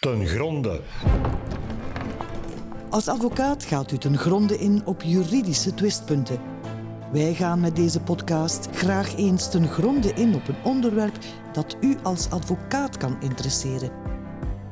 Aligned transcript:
ten 0.00 0.26
gronde. 0.26 0.80
Als 2.90 3.08
advocaat 3.08 3.64
gaat 3.64 3.92
u 3.92 3.98
ten 3.98 4.18
gronde 4.18 4.58
in 4.58 4.82
op 4.84 5.02
juridische 5.02 5.74
twistpunten. 5.74 6.40
Wij 7.12 7.34
gaan 7.34 7.60
met 7.60 7.76
deze 7.76 8.00
podcast 8.00 8.68
graag 8.72 9.16
eens 9.16 9.50
ten 9.50 9.68
gronde 9.68 10.12
in 10.12 10.34
op 10.34 10.48
een 10.48 10.64
onderwerp 10.64 11.18
dat 11.52 11.76
u 11.80 11.96
als 12.02 12.30
advocaat 12.30 12.96
kan 12.96 13.16
interesseren. 13.20 13.90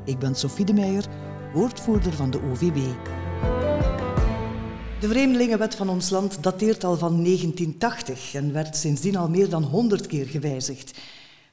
Ik 0.05 0.19
ben 0.19 0.35
Sophie 0.35 0.65
de 0.65 0.73
Meijer, 0.73 1.05
woordvoerder 1.53 2.13
van 2.13 2.31
de 2.31 2.41
OVB. 2.41 2.77
De 4.99 5.07
Vreemdelingenwet 5.07 5.75
van 5.75 5.89
ons 5.89 6.09
land 6.09 6.43
dateert 6.43 6.83
al 6.83 6.97
van 6.97 7.23
1980 7.23 8.33
en 8.33 8.53
werd 8.53 8.75
sindsdien 8.75 9.15
al 9.15 9.29
meer 9.29 9.49
dan 9.49 9.63
100 9.63 10.07
keer 10.07 10.25
gewijzigd. 10.25 10.98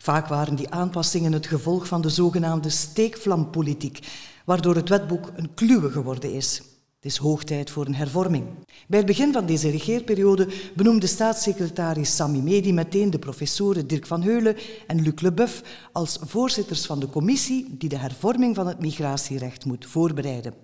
Vaak 0.06 0.28
waren 0.28 0.54
die 0.54 0.70
aanpassingen 0.70 1.32
het 1.32 1.46
gevolg 1.46 1.86
van 1.86 2.00
de 2.00 2.08
zogenaamde 2.08 2.68
steekvlampolitiek, 2.68 3.98
waardoor 4.44 4.74
het 4.74 4.88
wetboek 4.88 5.32
een 5.36 5.54
kluwe 5.54 5.90
geworden 5.90 6.32
is. 6.32 6.62
Het 6.96 7.04
is 7.04 7.16
hoog 7.16 7.44
tijd 7.44 7.70
voor 7.70 7.86
een 7.86 7.94
hervorming. 7.94 8.44
Bij 8.88 8.98
het 8.98 9.06
begin 9.06 9.32
van 9.32 9.46
deze 9.46 9.70
regeerperiode 9.70 10.48
benoemde 10.76 11.06
staatssecretaris 11.06 12.16
Sami 12.16 12.42
Medi 12.42 12.72
meteen 12.72 13.10
de 13.10 13.18
professoren 13.18 13.86
Dirk 13.86 14.06
van 14.06 14.22
Heulen 14.22 14.56
en 14.86 15.02
Luc 15.02 15.20
Leboeuf 15.20 15.62
als 15.92 16.18
voorzitters 16.20 16.86
van 16.86 17.00
de 17.00 17.08
commissie 17.08 17.76
die 17.78 17.88
de 17.88 17.98
hervorming 17.98 18.54
van 18.54 18.66
het 18.66 18.80
migratierecht 18.80 19.64
moet 19.64 19.86
voorbereiden. 19.86 20.54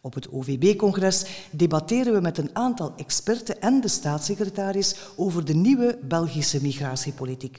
Op 0.00 0.14
het 0.14 0.30
OVB-congres 0.30 1.24
debatteren 1.50 2.12
we 2.12 2.20
met 2.20 2.38
een 2.38 2.50
aantal 2.52 2.92
experten 2.96 3.60
en 3.60 3.80
de 3.80 3.88
staatssecretaris 3.88 4.96
over 5.16 5.44
de 5.44 5.54
nieuwe 5.54 5.98
Belgische 6.02 6.62
migratiepolitiek. 6.62 7.58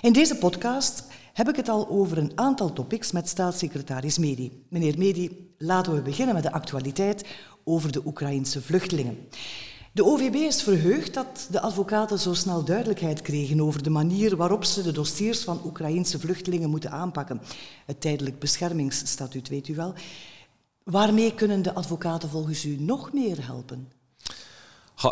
In 0.00 0.12
deze 0.12 0.36
podcast 0.36 1.04
heb 1.32 1.48
ik 1.48 1.56
het 1.56 1.68
al 1.68 1.88
over 1.88 2.18
een 2.18 2.32
aantal 2.34 2.72
topics 2.72 3.12
met 3.12 3.28
staatssecretaris 3.28 4.18
Medi. 4.18 4.64
Meneer 4.68 4.98
Medi, 4.98 5.54
laten 5.58 5.94
we 5.94 6.02
beginnen 6.02 6.34
met 6.34 6.42
de 6.42 6.52
actualiteit 6.52 7.24
over 7.64 7.92
de 7.92 8.06
Oekraïnse 8.06 8.62
vluchtelingen. 8.62 9.18
De 9.92 10.04
OVB 10.04 10.34
is 10.34 10.62
verheugd 10.62 11.14
dat 11.14 11.48
de 11.50 11.60
advocaten 11.60 12.18
zo 12.18 12.34
snel 12.34 12.64
duidelijkheid 12.64 13.22
kregen 13.22 13.60
over 13.60 13.82
de 13.82 13.90
manier 13.90 14.36
waarop 14.36 14.64
ze 14.64 14.82
de 14.82 14.92
dossiers 14.92 15.40
van 15.44 15.60
Oekraïnse 15.64 16.18
vluchtelingen 16.18 16.70
moeten 16.70 16.90
aanpakken. 16.90 17.40
Het 17.86 18.00
tijdelijk 18.00 18.38
beschermingsstatuut, 18.38 19.48
weet 19.48 19.68
u 19.68 19.74
wel. 19.74 19.94
Waarmee 20.84 21.34
kunnen 21.34 21.62
de 21.62 21.74
advocaten 21.74 22.28
volgens 22.28 22.64
u 22.64 22.76
nog 22.80 23.12
meer 23.12 23.46
helpen? 23.46 23.92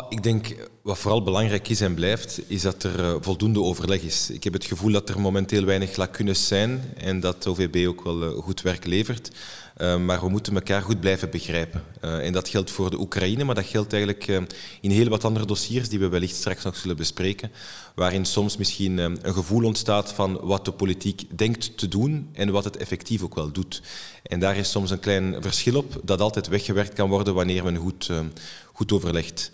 Ik 0.09 0.23
denk 0.23 0.55
wat 0.81 0.97
vooral 0.97 1.23
belangrijk 1.23 1.69
is 1.69 1.81
en 1.81 1.93
blijft, 1.93 2.41
is 2.47 2.61
dat 2.61 2.83
er 2.83 2.99
eh, 2.99 3.15
voldoende 3.19 3.61
overleg 3.61 4.01
is. 4.01 4.29
Ik 4.29 4.43
heb 4.43 4.53
het 4.53 4.65
gevoel 4.65 4.91
dat 4.91 5.09
er 5.09 5.19
momenteel 5.19 5.65
weinig 5.65 5.95
lacunes 5.95 6.47
zijn 6.47 6.83
en 6.97 7.19
dat 7.19 7.47
OVB 7.47 7.85
ook 7.87 8.03
wel 8.03 8.23
eh, 8.23 8.29
goed 8.29 8.61
werk 8.61 8.85
levert. 8.85 9.31
Eh, 9.75 9.97
maar 9.97 10.19
we 10.19 10.29
moeten 10.29 10.55
elkaar 10.55 10.81
goed 10.81 10.99
blijven 10.99 11.29
begrijpen. 11.29 11.83
en 12.01 12.33
dat 12.33 12.49
geldt 12.49 12.71
voor 12.71 12.89
de 12.89 12.99
Oekraïne, 12.99 13.43
maar 13.43 13.55
dat 13.55 13.65
geldt 13.65 13.93
eigenlijk 13.93 14.27
in 14.81 14.91
heel 14.91 15.09
wat 15.09 15.23
andere 15.23 15.45
dossiers 15.45 15.89
die 15.89 15.99
we 15.99 16.07
wellicht 16.07 16.35
straks 16.35 16.63
nog 16.63 16.75
zullen 16.75 16.95
bespreken, 16.95 17.51
waarin 17.95 18.25
soms 18.25 18.57
misschien 18.57 18.97
een 18.97 19.33
gevoel 19.33 19.63
ontstaat 19.63 20.13
van 20.13 20.39
wat 20.41 20.65
de 20.65 20.71
politiek 20.71 21.37
denkt 21.37 21.77
te 21.77 21.87
doen 21.87 22.29
en 22.33 22.51
wat 22.51 22.63
het 22.63 22.77
effectief 22.77 23.23
ook 23.23 23.35
wel 23.35 23.51
doet. 23.51 23.81
En 24.23 24.39
daar 24.39 24.57
is 24.57 24.71
soms 24.71 24.91
een 24.91 24.99
klein 24.99 25.35
verschil 25.39 25.77
op 25.77 26.01
dat 26.03 26.21
altijd 26.21 26.47
weggewerkt 26.47 26.93
kan 26.93 27.09
worden 27.09 27.33
wanneer 27.33 27.63
men 27.63 27.75
goed, 27.75 28.09
goed 28.79 28.91
overlegt. 28.91 29.51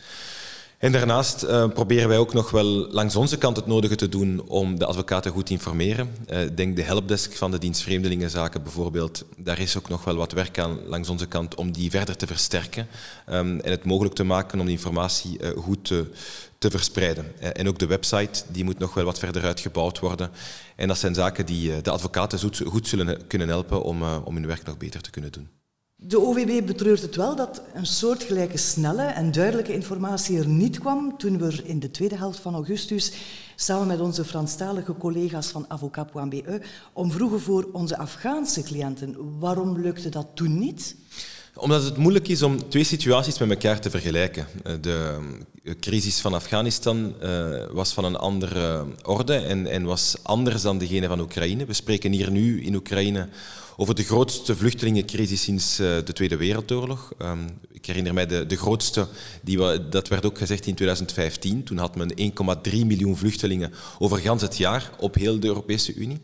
En 0.77 0.91
daarnaast 0.91 1.43
uh, 1.43 1.67
proberen 1.67 2.07
wij 2.07 2.17
ook 2.17 2.33
nog 2.33 2.51
wel 2.51 2.65
langs 2.91 3.15
onze 3.15 3.37
kant 3.37 3.55
het 3.55 3.65
nodige 3.65 3.95
te 3.95 4.09
doen 4.09 4.41
om 4.47 4.79
de 4.79 4.85
advocaten 4.85 5.31
goed 5.31 5.45
te 5.45 5.51
informeren. 5.51 6.15
Uh, 6.29 6.39
denk 6.55 6.75
de 6.75 6.81
helpdesk 6.81 7.33
van 7.33 7.51
de 7.51 7.57
dienst 7.57 7.81
Vreemdelingenzaken 7.81 8.63
bijvoorbeeld. 8.63 9.25
Daar 9.37 9.59
is 9.59 9.77
ook 9.77 9.89
nog 9.89 10.03
wel 10.03 10.15
wat 10.15 10.31
werk 10.31 10.59
aan 10.59 10.79
langs 10.87 11.09
onze 11.09 11.27
kant 11.27 11.55
om 11.55 11.71
die 11.71 11.89
verder 11.89 12.15
te 12.17 12.27
versterken 12.27 12.87
um, 13.29 13.59
en 13.59 13.71
het 13.71 13.83
mogelijk 13.83 14.15
te 14.15 14.23
maken 14.23 14.59
om 14.59 14.65
die 14.65 14.75
informatie 14.75 15.39
uh, 15.41 15.49
goed 15.63 15.85
te, 16.59 16.69
verspreiden. 16.69 17.55
en 17.55 17.67
ook 17.67 17.79
de 17.79 17.85
website 17.85 18.43
die 18.47 18.63
moet 18.63 18.79
nog 18.79 18.93
wel 18.93 19.05
wat 19.05 19.19
verder 19.19 19.43
uitgebouwd 19.43 19.99
worden. 19.99 20.31
En 20.75 20.87
dat 20.87 20.97
zijn 20.97 21.15
zaken 21.15 21.45
die 21.45 21.81
de 21.81 21.91
advocaten 21.91 22.39
goed, 22.39 22.61
goed 22.65 22.87
zullen 22.87 23.27
kunnen 23.27 23.47
helpen 23.47 23.83
om, 23.83 24.03
om 24.03 24.35
hun 24.35 24.47
werk 24.47 24.65
nog 24.65 24.77
beter 24.77 25.01
te 25.01 25.09
kunnen 25.09 25.31
doen. 25.31 25.49
De 26.07 26.21
OVB 26.21 26.65
betreurt 26.65 27.01
het 27.01 27.15
wel 27.15 27.35
dat 27.35 27.61
een 27.73 27.85
soortgelijke 27.85 28.57
snelle 28.57 29.03
en 29.03 29.31
duidelijke 29.31 29.73
informatie 29.73 30.37
er 30.37 30.47
niet 30.47 30.79
kwam 30.79 31.17
toen 31.17 31.37
we 31.37 31.63
in 31.63 31.79
de 31.79 31.91
tweede 31.91 32.15
helft 32.15 32.39
van 32.39 32.53
augustus 32.53 33.13
samen 33.55 33.87
met 33.87 33.99
onze 33.99 34.25
Franstalige 34.25 34.97
collega's 34.97 35.47
van 35.47 35.65
Avocat.be 35.67 36.61
omvroegen 36.93 37.41
voor 37.41 37.69
onze 37.71 37.97
Afghaanse 37.97 38.63
cliënten. 38.63 39.39
Waarom 39.39 39.79
lukte 39.79 40.09
dat 40.09 40.27
toen 40.33 40.59
niet? 40.59 40.95
Omdat 41.57 41.83
het 41.83 41.97
moeilijk 41.97 42.27
is 42.27 42.41
om 42.41 42.69
twee 42.69 42.83
situaties 42.83 43.37
met 43.37 43.49
elkaar 43.49 43.79
te 43.79 43.89
vergelijken. 43.89 44.47
Eh, 44.63 44.73
de 44.81 45.19
crisis 45.79 46.19
van 46.19 46.33
Afghanistan 46.33 47.13
uh, 47.23 47.63
was 47.71 47.93
van 47.93 48.05
een 48.05 48.15
andere 48.15 48.85
orde 49.03 49.35
en, 49.35 49.83
was 49.83 50.15
anders 50.21 50.61
dan 50.61 50.77
degene 50.77 51.07
van 51.07 51.19
Oekraïne. 51.19 51.65
We 51.65 51.73
spreken 51.73 52.11
hier 52.11 52.31
nu 52.31 52.63
in 52.63 52.75
Oekraïne 52.75 53.29
over 53.77 53.95
de 53.95 54.03
grootste 54.03 54.55
vluchtelingencrisis 54.55 55.41
sinds 55.41 55.75
de 55.75 56.13
Tweede 56.13 56.37
Wereldoorlog. 56.37 57.11
Um, 57.21 57.47
ik 57.71 57.85
herinner 57.85 58.13
mij 58.13 58.25
de, 58.25 58.45
de 58.45 58.57
grootste, 58.57 59.07
die 59.41 59.89
dat 59.89 60.07
werd 60.07 60.25
ook 60.25 60.37
gezegd 60.37 60.65
in 60.65 60.75
2015. 60.75 61.63
Toen 61.63 61.77
had 61.77 61.95
men 61.95 62.11
1,3 62.11 62.85
miljoen 62.85 63.17
vluchtelingen 63.17 63.73
over 63.99 64.17
gans 64.17 64.41
het 64.41 64.57
jaar 64.57 64.91
op 64.99 65.15
heel 65.15 65.39
de 65.39 65.47
Europese 65.47 65.93
Unie. 65.93 66.19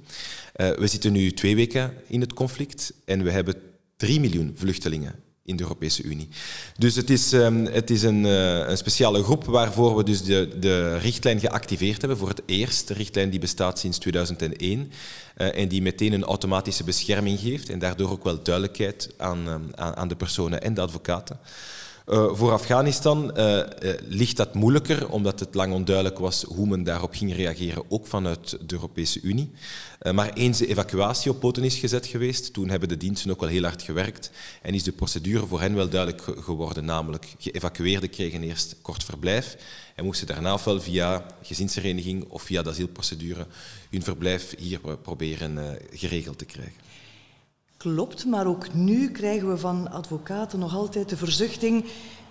We 0.55 0.87
zitten 0.87 1.11
nu 1.11 1.31
twee 1.31 1.55
weken 1.55 1.93
in 2.07 2.21
het 2.21 2.33
conflict 2.33 2.93
en 3.05 3.23
we 3.23 3.31
hebben 3.31 3.55
3 4.01 4.19
miljoen 4.19 4.53
vluchtelingen 4.55 5.15
in 5.43 5.55
de 5.55 5.63
Europese 5.63 6.03
Unie. 6.03 6.29
Dus 6.77 6.95
het 6.95 7.09
is, 7.09 7.33
um, 7.33 7.65
het 7.65 7.89
is 7.89 8.03
een, 8.03 8.23
uh, 8.23 8.57
een, 8.57 8.77
speciale 8.77 9.23
groep 9.23 9.45
waarvoor 9.45 9.95
we 9.95 10.03
dus 10.03 10.23
de, 10.23 10.49
de 10.59 10.97
richtlijn 10.97 11.39
geactiveerd 11.39 11.99
hebben, 11.99 12.17
voor 12.17 12.27
het 12.27 12.41
eerst. 12.45 12.87
De 12.87 12.93
richtlijn 12.93 13.29
die 13.29 13.39
bestaat 13.39 13.79
sinds 13.79 13.97
2001 13.97 14.91
uh, 15.37 15.57
en 15.57 15.67
die 15.67 15.81
meteen 15.81 16.13
een 16.13 16.23
automatische 16.23 16.83
bescherming 16.83 17.39
geeft 17.39 17.69
en 17.69 17.79
daardoor 17.79 18.09
ook 18.11 18.23
wel 18.23 18.43
duidelijkheid 18.43 19.09
aan, 19.17 19.47
um, 19.47 19.69
aan, 19.75 19.95
aan 19.95 20.07
de 20.07 20.15
personen 20.15 20.61
en 20.61 20.73
de 20.73 20.81
advocaten. 20.81 21.39
Uh, 22.07 22.33
voor 22.33 22.51
Afghanistan 22.51 23.31
uh, 23.37 23.57
uh, 23.57 23.63
ligt 24.07 24.37
dat 24.37 24.53
moeilijker, 24.53 25.09
omdat 25.09 25.39
het 25.39 25.53
lang 25.55 25.73
onduidelijk 25.73 26.19
was 26.19 26.43
hoe 26.43 26.67
men 26.67 26.83
daarop 26.83 27.13
ging 27.13 27.35
reageren, 27.35 27.83
ook 27.89 28.07
vanuit 28.07 28.49
de 28.49 28.73
Europese 28.73 29.21
Unie. 29.21 29.51
maar 30.13 30.33
eens 30.33 30.57
de 30.57 30.67
evacuatie 30.67 31.31
op 31.31 31.39
poten 31.39 31.63
is 31.63 31.77
gezet 31.77 32.05
geweest, 32.05 32.53
toen 32.53 32.69
hebben 32.69 32.89
de 32.89 32.97
diensten 32.97 33.31
ook 33.31 33.39
wel 33.39 33.49
heel 33.49 33.63
hard 33.63 33.81
gewerkt 33.81 34.31
en 34.61 34.73
is 34.73 34.83
de 34.83 34.91
procedure 34.91 35.45
voor 35.45 35.61
hen 35.61 35.75
wel 35.75 35.89
duidelijk 35.89 36.23
geworden, 36.39 36.85
namelijk 36.85 37.35
geëvacueerden 37.37 38.09
kregen 38.09 38.43
eerst 38.43 38.75
kort 38.81 39.03
verblijf 39.03 39.57
en 39.95 40.05
moesten 40.05 40.27
daarna 40.27 40.53
ofwel 40.53 40.81
via 40.81 41.25
gezinshereniging 41.41 42.25
of 42.29 42.41
via 42.41 42.61
de 42.61 42.69
asielprocedure 42.69 43.47
hun 43.89 44.03
verblijf 44.03 44.53
hier 44.57 44.79
proberen 45.01 45.77
geregeld 45.91 46.37
te 46.37 46.45
krijgen. 46.45 46.90
Klopt, 47.81 48.25
maar 48.25 48.47
ook 48.47 48.73
nu 48.73 49.11
krijgen 49.11 49.49
we 49.49 49.57
van 49.57 49.91
advocaten 49.91 50.59
nog 50.59 50.75
altijd 50.75 51.09
de 51.09 51.17
verzuchting 51.17 51.85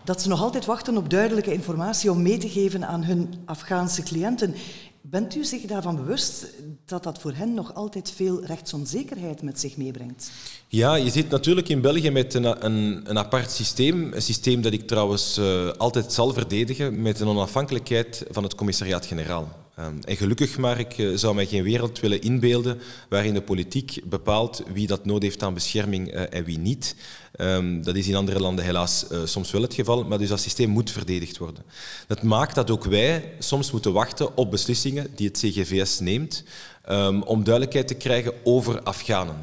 dat 0.04 0.22
ze 0.22 0.28
nog 0.28 0.42
altijd 0.42 0.64
wachten 0.64 0.96
op 0.96 1.10
duidelijke 1.10 1.52
informatie 1.52 2.10
om 2.10 2.22
mee 2.22 2.38
te 2.38 2.48
geven 2.48 2.86
aan 2.86 3.04
hun 3.04 3.34
Afghaanse 3.44 4.02
cliënten. 4.02 4.54
Bent 5.00 5.34
u 5.34 5.44
zich 5.44 5.62
daarvan 5.62 5.96
bewust 5.96 6.46
dat 6.84 7.02
dat 7.02 7.20
voor 7.20 7.32
hen 7.32 7.54
nog 7.54 7.74
altijd 7.74 8.12
veel 8.16 8.44
rechtsonzekerheid 8.44 9.42
met 9.42 9.60
zich 9.60 9.76
meebrengt? 9.76 10.30
Ja, 10.68 10.94
je 10.94 11.10
zit 11.10 11.30
natuurlijk 11.30 11.68
in 11.68 11.80
België 11.80 12.10
met 12.10 12.34
een, 12.34 12.64
een, 12.64 13.10
een 13.10 13.18
apart 13.18 13.50
systeem. 13.50 14.12
Een 14.12 14.22
systeem 14.22 14.62
dat 14.62 14.72
ik 14.72 14.86
trouwens 14.86 15.38
uh, 15.38 15.70
altijd 15.70 16.12
zal 16.12 16.32
verdedigen 16.32 17.02
met 17.02 17.20
een 17.20 17.28
onafhankelijkheid 17.28 18.24
van 18.30 18.42
het 18.42 18.54
commissariaat-generaal. 18.54 19.48
Um, 19.86 19.98
en 20.04 20.16
gelukkig 20.16 20.58
maar, 20.58 20.78
ik 20.78 20.98
uh, 20.98 21.16
zou 21.16 21.34
mij 21.34 21.46
geen 21.46 21.62
wereld 21.62 22.00
willen 22.00 22.22
inbeelden 22.22 22.80
waarin 23.08 23.34
de 23.34 23.42
politiek 23.42 24.00
bepaalt 24.04 24.62
wie 24.72 24.86
dat 24.86 25.04
nood 25.04 25.22
heeft 25.22 25.42
aan 25.42 25.54
bescherming 25.54 26.14
uh, 26.14 26.34
en 26.34 26.44
wie 26.44 26.58
niet. 26.58 26.96
Um, 27.36 27.82
dat 27.82 27.96
is 27.96 28.08
in 28.08 28.14
andere 28.14 28.40
landen 28.40 28.64
helaas 28.64 29.06
uh, 29.12 29.18
soms 29.24 29.50
wel 29.50 29.62
het 29.62 29.74
geval, 29.74 30.04
maar 30.04 30.18
dus 30.18 30.28
dat 30.28 30.40
systeem 30.40 30.68
moet 30.68 30.90
verdedigd 30.90 31.38
worden. 31.38 31.64
Dat 32.06 32.22
maakt 32.22 32.54
dat 32.54 32.70
ook 32.70 32.84
wij 32.84 33.32
soms 33.38 33.70
moeten 33.70 33.92
wachten 33.92 34.36
op 34.36 34.50
beslissingen 34.50 35.06
die 35.14 35.26
het 35.26 35.38
CGVS 35.38 35.98
neemt 35.98 36.44
um, 36.90 37.22
om 37.22 37.44
duidelijkheid 37.44 37.88
te 37.88 37.94
krijgen 37.94 38.32
over 38.44 38.82
Afghanen. 38.82 39.36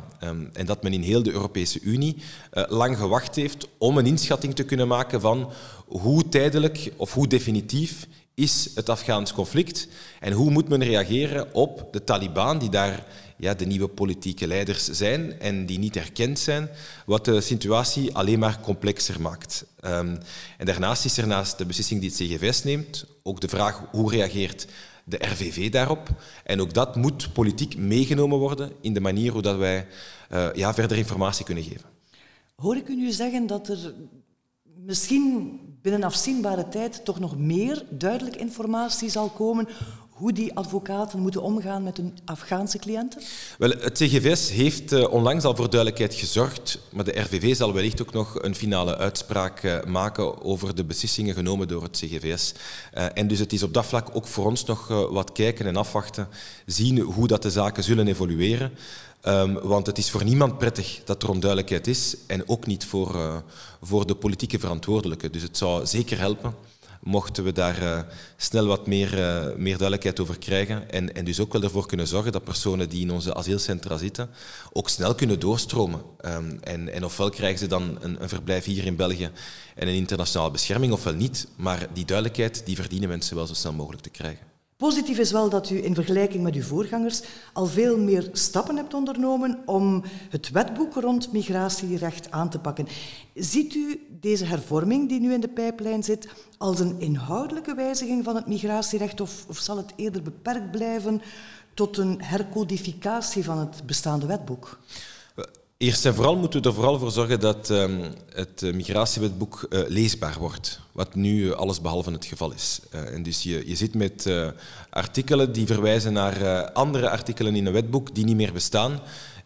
En 0.53 0.65
dat 0.65 0.83
men 0.83 0.93
in 0.93 1.01
heel 1.01 1.23
de 1.23 1.31
Europese 1.31 1.79
Unie 1.81 2.15
lang 2.51 2.97
gewacht 2.97 3.35
heeft 3.35 3.67
om 3.77 3.97
een 3.97 4.05
inschatting 4.05 4.55
te 4.55 4.63
kunnen 4.63 4.87
maken 4.87 5.21
van 5.21 5.51
hoe 5.87 6.29
tijdelijk 6.29 6.91
of 6.95 7.13
hoe 7.13 7.27
definitief 7.27 8.07
is 8.37 8.69
het 8.75 8.89
Afghaans 8.89 9.33
conflict 9.33 9.87
en 10.19 10.33
hoe 10.33 10.51
moet 10.51 10.69
men 10.69 10.83
reageren 10.83 11.53
op 11.53 11.87
de 11.91 12.03
Taliban 12.03 12.59
die 12.59 12.69
daar 12.69 13.05
ja, 13.37 13.53
de 13.53 13.65
nieuwe 13.65 13.87
politieke 13.87 14.47
leiders 14.47 14.85
zijn 14.85 15.39
en 15.39 15.65
die 15.65 15.79
niet 15.79 15.95
erkend 15.95 16.39
zijn, 16.39 16.69
wat 17.05 17.25
de 17.25 17.41
situatie 17.41 18.15
alleen 18.15 18.39
maar 18.39 18.59
complexer 18.59 19.21
maakt. 19.21 19.65
Um, 19.85 20.17
en 20.57 20.65
daarnaast 20.65 21.05
is 21.05 21.17
er 21.17 21.27
naast 21.27 21.57
de 21.57 21.65
beslissing 21.65 22.01
die 22.01 22.09
het 22.09 22.19
CGVS 22.19 22.63
neemt 22.63 23.05
ook 23.23 23.41
de 23.41 23.47
vraag 23.47 23.83
hoe 23.91 24.11
reageert 24.11 24.67
de 25.03 25.17
RVV 25.17 25.71
daarop. 25.71 26.09
En 26.43 26.61
ook 26.61 26.73
dat 26.73 26.95
moet 26.95 27.33
politiek 27.33 27.77
meegenomen 27.77 28.37
worden 28.37 28.71
in 28.81 28.93
de 28.93 29.01
manier 29.01 29.31
hoe 29.31 29.41
dat 29.41 29.57
wij 29.57 29.87
uh, 30.31 30.53
ja, 30.53 30.73
verder 30.73 30.97
informatie 30.97 31.45
kunnen 31.45 31.63
geven. 31.63 31.89
Hoor 32.55 32.75
ik 32.75 32.87
u 32.87 32.95
nu 32.95 33.11
zeggen 33.11 33.47
dat 33.47 33.69
er 33.69 33.93
misschien 34.87 35.59
binnen 35.81 36.03
afzienbare 36.03 36.67
tijd 36.67 37.05
toch 37.05 37.19
nog 37.19 37.37
meer 37.37 37.85
duidelijk 37.89 38.35
informatie 38.35 39.09
zal 39.09 39.29
komen 39.29 39.67
hoe 40.09 40.33
die 40.33 40.55
advocaten 40.55 41.19
moeten 41.19 41.41
omgaan 41.41 41.83
met 41.83 41.97
hun 41.97 42.17
Afghaanse 42.25 42.77
cliënten? 42.77 43.21
Wel, 43.57 43.69
het 43.69 43.97
CGVS 43.97 44.51
heeft 44.51 44.91
uh, 44.91 45.13
onlangs 45.13 45.43
al 45.43 45.55
voor 45.55 45.69
duidelijkheid 45.69 46.13
gezorgd, 46.13 46.79
maar 46.91 47.03
de 47.03 47.19
RVV 47.19 47.55
zal 47.55 47.73
wellicht 47.73 48.01
ook 48.01 48.13
nog 48.13 48.43
een 48.43 48.55
finale 48.55 48.97
uitspraak 48.97 49.63
uh, 49.63 49.83
maken 49.83 50.43
over 50.43 50.75
de 50.75 50.83
beslissingen 50.83 51.33
genomen 51.33 51.67
door 51.67 51.83
het 51.83 51.97
CGVS. 51.97 52.53
Eh, 52.91 53.05
en 53.13 53.27
dus 53.27 53.39
het 53.39 53.53
is 53.53 53.63
op 53.63 53.73
dat 53.73 53.85
vlak 53.85 54.09
ook 54.13 54.27
voor 54.27 54.45
ons 54.45 54.65
nog 54.65 54.87
wat 54.87 55.31
kijken 55.31 55.65
en 55.65 55.75
afwachten, 55.75 56.27
zien 56.65 56.99
hoe 56.99 57.27
dat 57.27 57.41
de 57.41 57.51
zaken 57.51 57.83
zullen 57.83 58.07
evolueren. 58.07 58.71
Um, 59.27 59.59
want 59.61 59.85
het 59.85 59.97
is 59.97 60.11
voor 60.11 60.23
niemand 60.23 60.57
prettig 60.57 61.01
dat 61.05 61.23
er 61.23 61.29
onduidelijkheid 61.29 61.87
is 61.87 62.17
en 62.27 62.49
ook 62.49 62.65
niet 62.65 62.85
voor, 62.85 63.43
voor 63.81 64.07
de 64.07 64.15
politieke 64.15 64.59
verantwoordelijken. 64.59 65.31
Dus 65.31 65.41
het 65.41 65.57
zou 65.57 65.85
zeker 65.85 66.19
helpen 66.19 66.53
mochten 67.07 67.43
we 67.43 67.51
daar 67.51 67.81
uh, 67.81 67.99
snel 68.37 68.65
wat 68.65 68.87
meer, 68.87 69.13
uh, 69.13 69.55
meer 69.55 69.77
duidelijkheid 69.77 70.19
over 70.19 70.37
krijgen. 70.37 70.91
En, 70.91 71.13
en 71.13 71.25
dus 71.25 71.39
ook 71.39 71.53
wel 71.53 71.63
ervoor 71.63 71.87
kunnen 71.87 72.07
zorgen 72.07 72.31
dat 72.31 72.43
personen 72.43 72.89
die 72.89 73.01
in 73.01 73.11
onze 73.11 73.33
asielcentra 73.33 73.97
zitten 73.97 74.29
ook 74.73 74.89
snel 74.89 75.15
kunnen 75.15 75.39
doorstromen. 75.39 76.01
Um, 76.25 76.59
en, 76.63 76.93
en 76.93 77.05
ofwel 77.05 77.29
krijgen 77.29 77.59
ze 77.59 77.67
dan 77.67 77.97
een, 78.01 78.21
een, 78.21 78.29
verblijf 78.29 78.65
hier 78.65 78.85
in 78.85 78.95
België 78.95 79.29
en 79.75 79.87
een 79.87 79.95
internationale 79.95 80.51
bescherming, 80.51 80.93
ofwel 80.93 81.13
niet. 81.13 81.47
Maar 81.55 81.87
die 81.93 82.05
duidelijkheid 82.05 82.65
die 82.65 82.75
verdienen 82.75 83.09
mensen 83.09 83.35
wel 83.35 83.47
zo 83.47 83.53
snel 83.53 83.73
mogelijk 83.73 84.03
te 84.03 84.09
krijgen. 84.09 84.46
Positief 84.77 85.17
is 85.17 85.31
wel 85.31 85.49
dat 85.49 85.69
u 85.69 85.83
in 85.83 85.95
vergelijking 85.95 86.43
met 86.43 86.55
uw 86.55 86.61
voorgangers 86.61 87.21
al 87.53 87.65
veel 87.65 87.97
meer 87.97 88.29
stappen 88.31 88.75
hebt 88.75 88.93
ondernomen 88.93 89.59
om 89.65 90.03
het 90.29 90.49
wetboek 90.49 90.93
rond 90.93 91.31
migratierecht 91.31 92.31
aan 92.31 92.49
te 92.49 92.59
pakken. 92.59 92.87
Ziet 93.33 93.75
u 93.75 94.07
deze 94.09 94.45
hervorming 94.45 95.09
die 95.09 95.19
nu 95.19 95.33
in 95.33 95.39
de 95.39 95.47
pijplijn 95.47 96.03
zit 96.03 96.27
als 96.57 96.79
een 96.79 96.99
inhoudelijke 96.99 97.75
wijziging 97.75 98.23
van 98.23 98.35
het 98.35 98.47
migratierecht 98.47 99.21
of, 99.21 99.45
of 99.47 99.57
zal 99.57 99.77
het 99.77 99.93
eerder 99.95 100.21
beperkt 100.21 100.71
blijven 100.71 101.21
tot 101.73 101.97
een 101.97 102.21
hercodificatie 102.21 103.43
van 103.43 103.57
het 103.57 103.85
bestaande 103.85 104.25
wetboek? 104.25 104.79
Eerst 105.77 106.05
en 106.05 106.15
vooral 106.15 106.37
moeten 106.37 106.61
we 106.61 106.67
er 106.67 106.73
vooral 106.73 106.99
voor 106.99 107.11
zorgen 107.11 107.39
dat 107.39 107.69
um, 107.69 108.01
het 108.33 108.61
uh, 108.61 108.73
migratiewetboek 108.73 109.65
uh, 109.69 109.79
leesbaar 109.87 110.35
wordt, 110.39 110.79
wat 110.91 111.15
nu 111.15 111.43
uh, 111.43 111.51
alles 111.51 111.81
behalve 111.81 112.11
het 112.11 112.25
geval 112.25 112.51
is. 112.51 112.79
en 112.89 113.23
dus 113.23 113.43
je, 113.43 113.67
je 113.67 113.75
zit 113.75 113.95
met 113.95 114.29
artikelen 114.89 115.51
die 115.51 115.65
verwijzen 115.65 116.13
naar 116.13 116.71
andere 116.71 117.09
artikelen 117.09 117.55
in 117.55 117.65
een 117.65 117.73
wetboek 117.73 118.15
die 118.15 118.25
niet 118.25 118.35
meer 118.35 118.53
bestaan. 118.53 118.99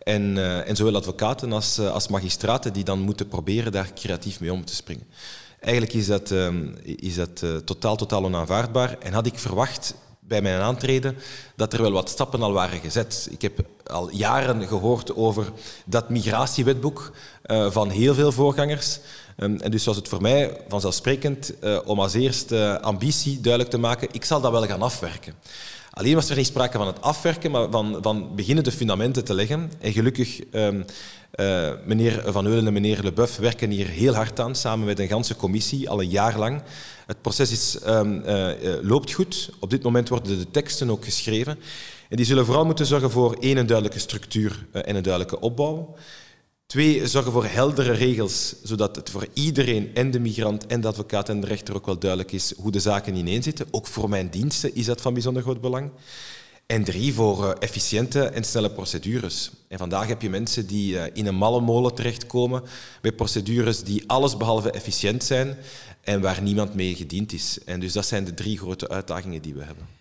En, 0.03 0.37
en 0.65 0.75
zowel 0.75 0.95
advocaten 0.95 1.53
als, 1.53 1.79
als 1.79 2.07
magistraten 2.07 2.73
die 2.73 2.83
dan 2.83 2.99
moeten 2.99 3.27
proberen 3.27 3.71
daar 3.71 3.93
creatief 3.93 4.39
mee 4.39 4.53
om 4.53 4.65
te 4.65 4.75
springen. 4.75 5.07
Eigenlijk 5.59 5.93
is 5.93 6.07
dat, 6.07 6.29
um, 6.31 6.75
is 6.83 7.15
dat 7.15 7.43
totaal, 7.65 7.95
totaal 7.95 8.23
onaanvaardbaar. 8.23 8.97
En 8.99 9.13
had 9.13 9.25
ik 9.25 9.39
verwacht 9.39 9.95
bij 10.31 10.41
mijn 10.41 10.61
aantreden 10.61 11.17
dat 11.55 11.73
er 11.73 11.81
wel 11.81 11.91
wat 11.91 12.09
stappen 12.09 12.41
al 12.41 12.51
waren 12.51 12.79
gezet. 12.79 13.27
Ik 13.31 13.41
heb 13.41 13.59
al 13.85 14.09
jaren 14.11 14.67
gehoord 14.67 15.15
over 15.15 15.51
dat 15.85 16.09
migratiewetboek 16.09 17.11
uh, 17.45 17.71
van 17.71 17.89
heel 17.89 18.13
veel 18.13 18.31
voorgangers. 18.31 18.99
Um, 19.43 19.59
en 19.59 19.71
dus 19.71 19.85
was 19.85 19.95
het 19.95 20.07
voor 20.07 20.21
mij 20.21 20.57
vanzelfsprekend 20.67 21.53
uh, 21.63 21.79
om 21.85 21.99
als 21.99 22.13
eerste 22.13 22.81
ambitie 22.81 23.41
duidelijk 23.41 23.71
te 23.71 23.77
maken, 23.77 24.07
ik 24.11 24.25
zal 24.25 24.41
dat 24.41 24.51
wel 24.51 24.65
gaan 24.65 24.81
afwerken. 24.81 25.33
Alleen 25.91 26.15
was 26.15 26.29
er 26.29 26.35
niet 26.35 26.45
sprake 26.45 26.77
van 26.77 26.87
het 26.87 27.01
afwerken, 27.01 27.51
maar 27.51 27.71
van, 27.71 27.97
van 28.01 28.35
beginnen 28.35 28.63
de 28.63 28.71
fundamenten 28.71 29.23
te 29.23 29.33
leggen. 29.33 29.71
En 29.79 29.93
gelukkig, 29.93 30.39
um, 30.51 30.85
uh, 31.35 31.69
meneer 31.85 32.23
Van 32.25 32.45
Eulen 32.45 32.67
en 32.67 32.73
meneer 32.73 33.03
Leboeuf 33.03 33.37
werken 33.37 33.69
hier 33.69 33.87
heel 33.87 34.13
hard 34.13 34.39
aan, 34.39 34.55
samen 34.55 34.85
met 34.85 34.99
een 34.99 35.07
ganse 35.07 35.35
commissie, 35.35 35.89
al 35.89 36.01
een 36.01 36.09
jaar 36.09 36.37
lang. 36.37 36.61
Het 37.05 37.21
proces 37.21 37.51
is, 37.51 37.77
um, 37.87 38.23
uh, 38.25 38.49
loopt 38.81 39.11
goed. 39.11 39.49
Op 39.59 39.69
dit 39.69 39.83
moment 39.83 40.09
worden 40.09 40.39
de 40.39 40.51
teksten 40.51 40.89
ook 40.89 41.03
geschreven. 41.03 41.59
En 42.09 42.17
die 42.17 42.25
zullen 42.25 42.45
vooral 42.45 42.65
moeten 42.65 42.85
zorgen 42.85 43.11
voor 43.11 43.37
één, 43.39 43.57
een 43.57 43.65
duidelijke 43.65 43.99
structuur 43.99 44.65
en 44.71 44.95
een 44.95 45.03
duidelijke 45.03 45.39
opbouw. 45.39 45.95
Twee, 46.71 47.07
zorgen 47.07 47.31
voor 47.31 47.45
heldere 47.45 47.91
regels, 47.91 48.55
zodat 48.63 48.95
het 48.95 49.09
voor 49.09 49.27
iedereen, 49.33 49.95
en 49.95 50.11
de 50.11 50.19
migrant, 50.19 50.65
en 50.65 50.81
de 50.81 50.87
advocaat 50.87 51.29
en 51.29 51.39
de 51.39 51.47
rechter 51.47 51.75
ook 51.75 51.85
wel 51.85 51.99
duidelijk 51.99 52.31
is 52.31 52.53
hoe 52.57 52.71
de 52.71 52.79
zaken 52.79 53.15
ineenzitten. 53.15 53.67
Ook 53.71 53.87
voor 53.87 54.09
mijn 54.09 54.29
diensten 54.29 54.75
is 54.75 54.85
dat 54.85 55.01
van 55.01 55.13
bijzonder 55.13 55.41
groot 55.41 55.61
belang. 55.61 55.91
En 56.65 56.83
drie, 56.83 57.13
voor 57.13 57.43
uh, 57.43 57.51
efficiënte 57.59 58.23
en 58.23 58.43
snelle 58.43 58.71
procedures. 58.71 59.51
En 59.67 59.77
vandaag 59.77 60.07
heb 60.07 60.21
je 60.21 60.29
mensen 60.29 60.67
die 60.67 60.93
uh, 60.93 61.03
in 61.13 61.25
een 61.27 61.35
malle 61.35 61.61
molen 61.61 61.95
terechtkomen 61.95 62.63
bij 63.01 63.11
procedures 63.11 63.83
die 63.83 64.03
allesbehalve 64.07 64.71
efficiënt 64.71 65.23
zijn 65.23 65.57
en 66.01 66.21
waar 66.21 66.41
niemand 66.41 66.73
mee 66.73 66.95
gediend 66.95 67.33
is. 67.33 67.57
En 67.65 67.79
dus 67.79 67.93
dat 67.93 68.05
zijn 68.05 68.25
de 68.25 68.33
drie 68.33 68.57
grote 68.57 68.89
uitdagingen 68.89 69.41
die 69.41 69.53
we 69.53 69.63
hebben. 69.63 70.00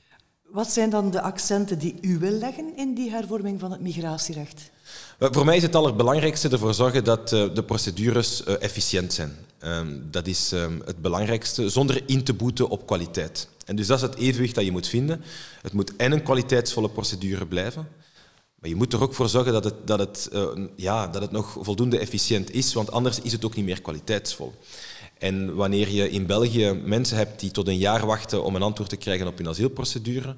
Wat 0.53 0.73
zijn 0.73 0.91
dan 0.91 1.11
de 1.11 1.21
accenten 1.21 1.79
die 1.79 1.99
u 2.01 2.19
wil 2.19 2.31
leggen 2.31 2.77
in 2.77 2.95
die 2.95 3.11
hervorming 3.11 3.61
van 3.61 3.71
het 3.71 3.81
migratierecht? 3.81 4.71
Voor 5.19 5.45
mij 5.45 5.57
is 5.57 5.63
het 5.63 5.75
allerbelangrijkste 5.75 6.49
ervoor 6.49 6.75
zorgen 6.75 7.05
dat 7.05 7.33
eh, 7.33 7.55
de 7.55 7.63
procedures 7.63 8.45
eh, 8.45 8.55
efficiënt 8.63 9.13
zijn. 9.13 9.37
Ehm, 9.59 9.99
dat 10.11 10.27
is 10.27 10.53
ehm, 10.53 10.79
het 10.85 11.03
belangrijkste, 11.03 11.69
zonder 11.69 12.03
in 12.07 12.25
te 12.25 12.35
boeten 12.35 12.69
op 12.69 12.87
kwaliteit. 12.87 13.49
En 13.67 13.77
dus 13.77 13.87
dat 13.87 13.97
is 13.97 14.03
het 14.03 14.17
evenwicht 14.17 14.55
dat 14.55 14.65
je 14.65 14.71
moet 14.71 14.89
vinden. 14.89 15.23
Het 15.63 15.73
moet 15.73 15.97
en 15.97 16.13
een 16.13 16.23
kwaliteitsvolle 16.23 16.91
procedure 16.91 17.47
blijven, 17.47 17.89
maar 18.55 18.69
je 18.69 18.77
moet 18.77 18.93
er 18.93 19.03
ook 19.03 19.15
voor 19.15 19.29
zorgen 19.29 19.53
dat 19.53 19.65
het, 19.65 19.75
dat 19.85 19.99
het, 19.99 20.31
ja, 20.77 21.07
dat 21.07 21.23
het 21.23 21.31
nog 21.31 21.57
voldoende 21.61 21.99
efficiënt 21.99 22.51
is, 22.51 22.73
want 22.73 22.91
anders 22.91 23.21
is 23.21 23.33
het 23.33 23.45
ook 23.45 23.55
niet 23.55 23.65
meer 23.65 23.83
kwaliteitsvol. 23.83 24.55
En 25.21 25.55
wanneer 25.55 25.89
je 25.89 26.11
in 26.11 26.27
België 26.27 26.73
mensen 26.85 27.17
hebt 27.17 27.41
die 27.41 27.51
tot 27.51 27.69
een 27.69 27.79
jaar 27.79 28.07
wachten 28.07 28.45
om 28.45 28.55
een 28.55 28.63
antwoord 28.63 28.91
te 28.91 28.97
krijgen 28.97 29.27
op 29.27 29.39
hun 29.39 29.49
asielprocedure, 29.49 30.35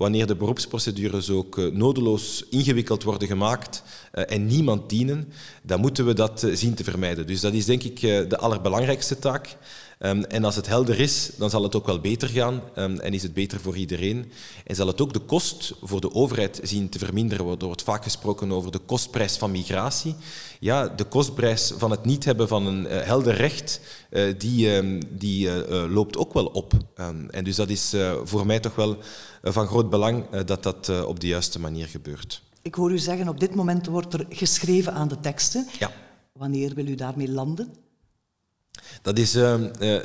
wanneer 0.00 0.26
de 0.26 0.36
beroepsprocedures 0.36 1.30
ook 1.30 1.58
uh, 1.58 1.72
nodeloos 1.72 2.44
ingewikkeld 2.50 3.02
worden 3.02 3.28
gemaakt 3.28 3.82
uh, 4.14 4.24
en 4.28 4.46
niemand 4.46 4.88
dienen, 4.88 5.32
dan 5.62 5.80
moeten 5.80 6.06
we 6.06 6.12
dat 6.12 6.42
uh, 6.42 6.56
zien 6.56 6.74
te 6.74 6.84
vermijden. 6.84 7.26
Dus 7.26 7.40
dat 7.40 7.52
is 7.52 7.64
denk 7.64 7.82
ik 7.82 8.00
de 8.00 8.38
allerbelangrijkste 8.38 9.18
taak. 9.18 9.56
Um, 10.02 10.24
en 10.24 10.44
als 10.44 10.56
het 10.56 10.66
helder 10.66 11.00
is, 11.00 11.30
dan 11.36 11.50
zal 11.50 11.62
het 11.62 11.74
ook 11.74 11.86
wel 11.86 12.00
beter 12.00 12.28
gaan 12.28 12.62
um, 12.76 12.98
en 12.98 13.14
is 13.14 13.22
het 13.22 13.34
beter 13.34 13.60
voor 13.60 13.76
iedereen. 13.76 14.32
En 14.64 14.74
zal 14.74 14.86
het 14.86 15.00
ook 15.00 15.12
de 15.12 15.18
kost 15.18 15.72
voor 15.82 16.00
de 16.00 16.14
overheid 16.14 16.60
zien 16.62 16.88
te 16.88 16.98
verminderen. 16.98 17.58
Er 17.58 17.64
wordt 17.64 17.82
vaak 17.82 18.02
gesproken 18.02 18.52
over 18.52 18.72
de 18.72 18.78
kostprijs 18.78 19.36
van 19.36 19.50
migratie. 19.50 20.14
Ja, 20.60 20.88
de 20.88 21.04
kostprijs 21.04 21.72
van 21.76 21.90
het 21.90 22.04
niet 22.04 22.24
hebben 22.24 22.48
van 22.48 22.66
een 22.66 22.84
helder 22.84 23.34
recht, 23.34 23.80
die, 24.38 24.74
um, 24.74 25.00
die 25.08 25.68
loopt 25.88 26.16
ook 26.16 26.32
wel 26.32 26.46
op. 26.46 26.72
en 27.30 27.44
dus 27.44 27.56
dat 27.56 27.68
is 27.68 27.94
voor 28.24 28.46
mij 28.46 28.60
toch 28.60 28.74
wel 28.74 28.98
van 29.42 29.66
groot 29.66 29.90
belang 29.90 30.28
dat 30.28 30.62
dat 30.62 31.04
op 31.04 31.20
de 31.20 31.26
juiste 31.26 31.60
manier 31.60 31.86
gebeurt. 31.86 32.42
Ik 32.62 32.74
hoor 32.74 32.92
u 32.92 32.98
zeggen, 32.98 33.28
op 33.28 33.40
dit 33.40 33.54
moment 33.54 33.86
wordt 33.86 34.14
er 34.14 34.26
geschreven 34.28 34.92
aan 34.92 35.08
de 35.08 35.20
teksten. 35.20 35.66
Ja. 35.78 35.90
Wanneer 36.32 36.74
wil 36.74 36.86
u 36.86 36.94
daarmee 36.94 37.30
landen? 37.30 37.74
Dat 39.02 39.18
is 39.18 39.36
uh, 39.36 39.54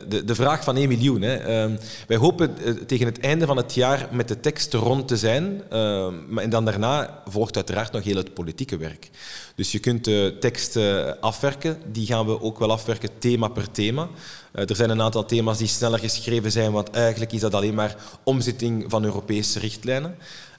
de, 0.08 0.24
de, 0.26 0.36
vraag 0.36 0.64
van 0.64 0.76
1 0.76 0.88
miljoen. 0.88 1.22
Hè. 1.22 1.68
Uh, 1.68 1.78
wij 2.08 2.18
hopen 2.18 2.56
uh, 2.64 2.72
tegen 2.72 3.06
het 3.06 3.20
einde 3.20 3.46
van 3.46 3.58
het 3.58 3.74
jaar 3.74 4.08
met 4.12 4.28
de 4.28 4.40
tekst 4.40 4.74
rond 4.74 5.08
te 5.08 5.18
zijn. 5.18 5.62
Ehm, 5.70 6.38
en 6.38 6.50
dan 6.50 6.66
daarna 6.66 7.22
volgt 7.26 7.56
uiteraard 7.56 7.92
nog 7.92 8.04
heel 8.04 8.16
het 8.16 8.34
politieke 8.34 8.78
werk. 8.78 9.10
Dus 9.56 9.72
je 9.72 9.80
kunt 9.80 10.04
de 10.04 10.38
tekst 10.40 10.80
afwerken. 11.20 11.82
Die 11.92 12.06
gaan 12.06 12.26
we 12.26 12.42
ook 12.42 12.60
wel 12.60 12.72
afwerken 12.72 13.10
thema 13.20 13.48
per 13.48 13.72
thema. 13.72 14.10
er 14.52 14.76
zijn 14.76 14.90
een 14.90 15.02
aantal 15.02 15.26
thema's 15.26 15.58
die 15.58 15.68
sneller 15.68 16.00
geschreven 16.00 16.52
zijn, 16.52 16.72
want 16.72 16.90
eigenlijk 16.90 17.32
is 17.32 17.40
dat 17.40 17.54
alleen 17.54 17.74
maar 17.74 17.96
omzetting 18.24 18.86
van 18.88 19.04
Europese 19.04 19.60
richtlijnen. 19.60 20.16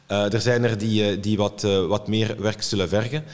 Er 0.06 0.40
zijn 0.40 0.64
er 0.64 0.78
die, 0.78 1.20
die 1.20 1.36
wat, 1.36 1.62
wat 1.88 2.08
meer 2.08 2.42
werk 2.42 2.62
zullen 2.62 2.88
vergen. 2.88 3.24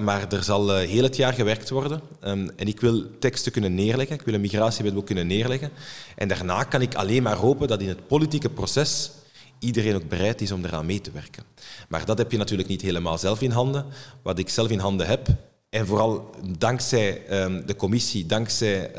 Maar 0.00 0.32
er 0.32 0.42
zal 0.42 0.76
heel 0.76 1.02
het 1.02 1.16
jaar 1.16 1.32
gewerkt 1.32 1.70
worden. 1.70 2.00
Um, 2.24 2.50
en 2.56 2.66
ik 2.66 2.80
wil 2.80 3.18
teksten 3.18 3.52
kunnen 3.52 3.74
neerleggen, 3.74 4.16
ik 4.16 4.22
wil 4.22 4.34
een 4.34 4.40
migratiewetboek 4.40 5.06
kunnen 5.06 5.26
neerleggen. 5.26 5.70
En 6.16 6.28
daarna 6.28 6.64
kan 6.64 6.82
ik 6.82 6.94
alleen 6.94 7.22
maar 7.22 7.36
hopen 7.36 7.68
dat 7.68 7.80
in 7.80 7.88
het 7.88 8.06
politieke 8.06 8.50
proces 8.50 9.10
iedereen 9.58 9.94
ook 9.94 10.08
bereid 10.08 10.40
is 10.40 10.52
om 10.52 10.64
eraan 10.64 10.86
mee 10.86 11.00
te 11.00 11.10
werken. 11.10 11.42
Maar 11.88 12.04
dat 12.04 12.18
heb 12.18 12.30
je 12.30 12.38
natuurlijk 12.38 12.68
niet 12.68 12.82
helemaal 12.82 13.18
zelf 13.18 13.42
in 13.42 13.50
handen. 13.50 13.84
Wat 14.22 14.38
ik 14.38 14.48
zelf 14.48 14.70
in 14.70 14.78
handen 14.78 15.06
heb, 15.06 15.26
en 15.70 15.86
vooral 15.86 16.30
dankzij 16.58 17.22
um, 17.42 17.66
de 17.66 17.76
commissie, 17.76 18.26
dankzij 18.26 18.90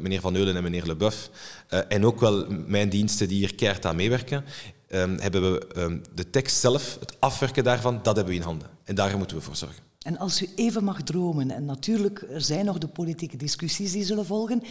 meneer 0.00 0.20
Van 0.20 0.36
Eulen 0.36 0.56
en 0.56 0.62
meneer 0.62 0.86
Leboeuf, 0.86 1.30
en 1.88 2.06
ook 2.06 2.20
wel 2.20 2.46
mijn 2.66 2.88
diensten 2.88 3.28
die 3.28 3.38
hier 3.38 3.54
keihard 3.54 3.86
aan 3.86 3.96
meewerken, 3.96 4.44
um, 4.88 5.18
hebben 5.18 5.52
we 5.52 5.66
um, 5.76 6.02
de 6.14 6.30
tekst 6.30 6.56
zelf, 6.56 6.96
het 7.00 7.20
afwerken 7.20 7.64
daarvan, 7.64 8.00
dat 8.02 8.16
hebben 8.16 8.34
we 8.34 8.40
in 8.40 8.46
handen. 8.46 8.68
En 8.84 8.94
daar 8.94 9.18
moeten 9.18 9.36
we 9.36 9.42
voor 9.42 9.56
zorgen. 9.56 9.82
En 10.02 10.18
als 10.18 10.42
u 10.42 10.48
even 10.54 10.84
mag 10.84 11.02
dromen, 11.02 11.50
en 11.50 11.64
natuurlijk 11.64 12.24
er 12.30 12.40
zijn 12.40 12.64
nog 12.64 12.78
de 12.78 12.88
politieke 12.88 13.36
discussies 13.36 13.92
die 13.92 14.04
zullen 14.04 14.26
volgen, 14.26 14.62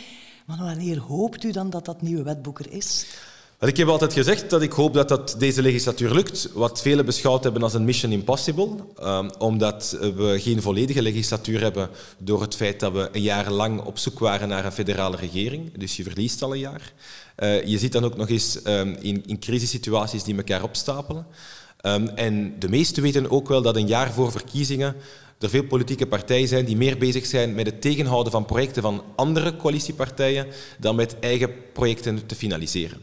maar 0.45 0.57
wanneer 0.57 0.97
hoopt 0.99 1.43
u 1.43 1.51
dan 1.51 1.69
dat 1.69 1.85
dat 1.85 2.01
nieuwe 2.01 2.23
wetboek 2.23 2.59
er 2.59 2.71
is? 2.71 3.05
Ik 3.59 3.77
heb 3.77 3.87
altijd 3.87 4.13
gezegd 4.13 4.49
dat 4.49 4.61
ik 4.61 4.71
hoop 4.71 4.93
dat 4.93 5.09
dat 5.09 5.35
deze 5.37 5.61
legislatuur 5.61 6.13
lukt, 6.13 6.49
wat 6.53 6.81
velen 6.81 7.05
beschouwd 7.05 7.43
hebben 7.43 7.63
als 7.63 7.73
een 7.73 7.85
mission 7.85 8.11
impossible, 8.11 8.69
um, 9.03 9.29
omdat 9.37 9.97
we 9.99 10.35
geen 10.39 10.61
volledige 10.61 11.01
legislatuur 11.01 11.61
hebben 11.61 11.89
door 12.17 12.41
het 12.41 12.55
feit 12.55 12.79
dat 12.79 12.91
we 12.91 13.09
een 13.11 13.21
jaar 13.21 13.51
lang 13.51 13.81
op 13.81 13.97
zoek 13.97 14.19
waren 14.19 14.47
naar 14.47 14.65
een 14.65 14.71
federale 14.71 15.15
regering. 15.15 15.77
Dus 15.77 15.95
je 15.95 16.03
verliest 16.03 16.41
al 16.41 16.53
een 16.53 16.59
jaar. 16.59 16.93
Uh, 17.39 17.63
je 17.63 17.77
ziet 17.77 17.91
dan 17.91 18.05
ook 18.05 18.17
nog 18.17 18.29
eens 18.29 18.59
um, 18.63 18.97
in, 19.01 19.39
crisissituaties 19.39 20.23
die 20.23 20.35
elkaar 20.35 20.63
opstapelen. 20.63 21.25
Um, 21.81 22.07
en 22.07 22.59
de 22.59 22.69
meesten 22.69 23.03
weten 23.03 23.31
ook 23.31 23.47
wel 23.47 23.61
dat 23.61 23.75
een 23.75 23.87
jaar 23.87 24.13
voor 24.13 24.31
verkiezingen 24.31 24.95
er 25.39 25.49
veel 25.49 25.63
politieke 25.63 26.07
partijen 26.07 26.47
zijn 26.47 26.65
die 26.65 26.77
meer 26.77 26.97
bezig 26.97 27.25
zijn 27.25 27.55
met 27.55 27.65
het 27.65 27.81
tegenhouden 27.81 28.31
van 28.31 28.45
projecten 28.45 28.81
van 28.81 29.03
andere 29.15 29.55
coalitiepartijen 29.55 30.47
dan 30.79 30.95
met 30.95 31.19
eigen 31.19 31.51
projecten 31.73 32.25
te 32.25 32.35
finaliseren. 32.35 33.01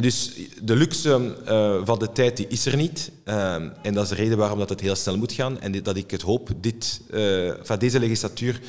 Dus 0.00 0.32
de 0.62 0.76
luxe 0.76 1.36
uh, 1.48 1.80
van 1.84 1.98
de 1.98 2.12
tijd 2.12 2.36
die 2.36 2.46
is 2.48 2.66
er 2.66 2.76
niet. 2.76 3.10
Uh, 3.24 3.54
en 3.54 3.94
dat 3.94 4.02
is 4.02 4.08
de 4.08 4.14
reden 4.14 4.38
waarom 4.38 4.58
dat 4.58 4.68
het 4.68 4.80
heel 4.80 4.94
snel 4.94 5.16
moet 5.16 5.32
gaan. 5.32 5.60
En 5.60 5.82
dat 5.82 5.96
ik 5.96 6.10
het 6.10 6.22
hoop 6.22 6.50
dit, 6.60 7.00
uh, 7.10 7.52
van 7.62 7.78
deze 7.78 7.98
legislatuur 7.98 8.60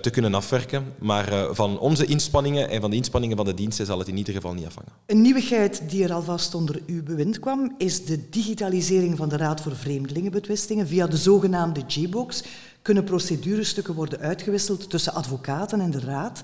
te 0.00 0.10
kunnen 0.10 0.34
afwerken. 0.34 0.94
Maar 0.98 1.54
van 1.54 1.78
onze 1.78 2.04
inspanningen 2.04 2.70
en 2.70 2.80
van 2.80 2.90
de 2.90 2.96
inspanningen 2.96 3.36
van 3.36 3.46
de 3.46 3.54
diensten 3.54 3.86
zal 3.86 3.98
het 3.98 4.08
in 4.08 4.16
ieder 4.16 4.34
geval 4.34 4.54
niet 4.54 4.66
afhangen. 4.66 4.92
Een 5.06 5.20
nieuwigheid 5.20 5.82
die 5.88 6.04
er 6.04 6.12
alvast 6.12 6.54
onder 6.54 6.80
uw 6.86 7.02
bewind 7.02 7.38
kwam, 7.38 7.74
is 7.78 8.04
de 8.04 8.28
digitalisering 8.28 9.16
van 9.16 9.28
de 9.28 9.36
Raad 9.36 9.60
voor 9.60 9.76
Vreemdelingenbetwistingen. 9.76 10.86
Via 10.86 11.06
de 11.06 11.16
zogenaamde 11.16 11.82
G-box 11.88 12.42
kunnen 12.82 13.04
procedurestukken 13.04 13.94
worden 13.94 14.18
uitgewisseld 14.20 14.90
tussen 14.90 15.14
advocaten 15.14 15.80
en 15.80 15.90
de 15.90 16.00
Raad. 16.00 16.40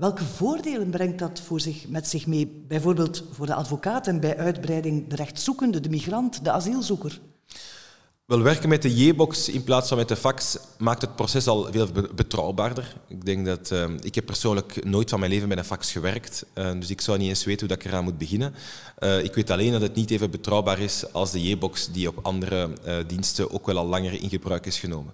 Welke 0.00 0.24
voordelen 0.24 0.90
brengt 0.90 1.18
dat 1.18 1.40
voor 1.40 1.60
zich, 1.60 1.88
met 1.88 2.08
zich 2.08 2.26
mee, 2.26 2.64
bijvoorbeeld 2.68 3.24
voor 3.32 3.46
de 3.46 3.54
advocaat 3.54 4.06
en 4.06 4.20
bij 4.20 4.36
uitbreiding 4.36 5.08
de 5.08 5.16
rechtszoekende, 5.16 5.80
de 5.80 5.88
migrant, 5.88 6.44
de 6.44 6.50
asielzoeker? 6.50 7.20
Wel, 8.24 8.42
werken 8.42 8.68
met 8.68 8.82
de 8.82 8.94
J-box 8.94 9.48
in 9.48 9.64
plaats 9.64 9.88
van 9.88 9.96
met 9.96 10.08
de 10.08 10.16
fax 10.16 10.58
maakt 10.78 11.02
het 11.02 11.16
proces 11.16 11.46
al 11.46 11.68
veel 11.70 11.88
betrouwbaarder. 12.14 12.96
Ik 13.08 13.24
denk 13.24 13.46
dat 13.46 13.70
uh, 13.70 13.84
ik 14.00 14.14
heb 14.14 14.26
persoonlijk 14.26 14.84
nooit 14.84 15.10
van 15.10 15.18
mijn 15.18 15.32
leven 15.32 15.48
met 15.48 15.58
een 15.58 15.64
fax 15.64 15.92
gewerkt, 15.92 16.46
uh, 16.54 16.72
dus 16.72 16.90
ik 16.90 17.00
zou 17.00 17.18
niet 17.18 17.28
eens 17.28 17.44
weten 17.44 17.66
hoe 17.66 17.76
dat 17.76 17.84
ik 17.84 17.90
eraan 17.90 18.04
moet 18.04 18.18
beginnen. 18.18 18.54
Uh, 18.98 19.24
ik 19.24 19.34
weet 19.34 19.50
alleen 19.50 19.72
dat 19.72 19.80
het 19.80 19.94
niet 19.94 20.10
even 20.10 20.30
betrouwbaar 20.30 20.78
is 20.78 21.12
als 21.12 21.30
de 21.30 21.42
J-box 21.48 21.92
die 21.92 22.08
op 22.08 22.18
andere 22.22 22.70
diensten 23.06 23.50
ook 23.50 23.66
wel 23.66 23.78
al 23.78 23.86
langer 23.86 24.22
in 24.22 24.28
gebruik 24.28 24.66
is 24.66 24.78
genomen. 24.78 25.12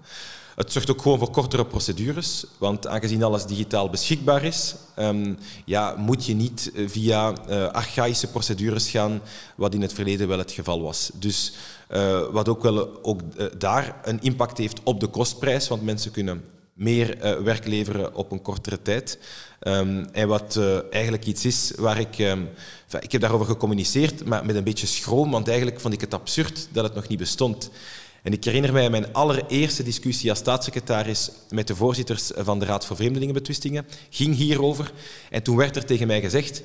Het 0.56 0.72
zorgt 0.72 0.90
ook 0.90 1.02
gewoon 1.02 1.18
voor 1.18 1.30
kortere 1.30 1.66
procedures, 1.66 2.44
want 2.58 2.86
aangezien 2.86 3.22
alles 3.22 3.46
digitaal 3.46 3.90
beschikbaar 3.90 4.44
is, 4.44 4.74
um, 4.98 5.38
ja, 5.64 5.94
moet 5.96 6.26
je 6.26 6.34
niet 6.34 6.70
eh, 6.74 6.88
via 6.88 7.32
uh, 7.48 7.66
archaïsche 7.66 8.26
procedures 8.26 8.90
gaan, 8.90 9.20
wat 9.56 9.74
in 9.74 9.82
het 9.82 9.92
verleden 9.92 10.28
wel 10.28 10.38
het 10.38 10.52
geval 10.52 10.82
was. 10.82 11.10
Dus 11.14 11.52
uh, 11.90 12.20
wat 12.30 12.48
ook 12.48 12.62
wel 12.62 13.04
ook, 13.04 13.20
daar 13.60 14.00
een 14.04 14.22
impact 14.22 14.58
heeft 14.58 14.80
op 14.82 15.00
de 15.00 15.06
kostprijs, 15.06 15.68
want 15.68 15.82
mensen 15.82 16.10
kunnen 16.10 16.44
meer 16.72 17.42
werk 17.44 17.66
leveren 17.66 18.14
op 18.14 18.32
een 18.32 18.42
kortere 18.42 18.82
tijd. 18.82 19.18
Um, 19.60 20.06
en 20.12 20.28
wat 20.28 20.60
eigenlijk 20.90 21.26
iets 21.26 21.44
is 21.44 21.72
waar 21.76 22.00
ik... 22.00 22.18
Um, 22.18 22.48
ik 23.00 23.12
heb 23.12 23.20
daarover 23.20 23.46
gecommuniceerd, 23.46 24.24
maar 24.24 24.44
met 24.44 24.56
een 24.56 24.64
beetje 24.64 24.86
schroom, 24.86 25.30
want 25.30 25.48
eigenlijk 25.48 25.80
vond 25.80 25.94
ik 25.94 26.00
het 26.00 26.14
absurd 26.14 26.68
dat 26.72 26.84
het 26.84 26.94
nog 26.94 27.08
niet 27.08 27.18
bestond. 27.18 27.70
En 28.26 28.32
ik 28.32 28.44
herinner 28.44 28.72
mij 28.72 28.90
mijn 28.90 29.12
allereerste 29.12 29.82
discussie 29.82 30.30
als 30.30 30.38
staatssecretaris 30.38 31.30
met 31.50 31.66
de 31.66 31.76
voorzitters 31.76 32.30
van 32.36 32.58
de 32.58 32.64
Raad 32.64 32.86
voor 32.86 32.96
Vreemdelingenbetwistingen. 32.96 33.86
Ging 34.10 34.34
hierover. 34.34 34.92
En 35.30 35.42
toen 35.42 35.56
werd 35.56 35.76
er 35.76 35.84
tegen 35.84 36.06
mij 36.06 36.20
gezegd, 36.20 36.60
uh, 36.60 36.64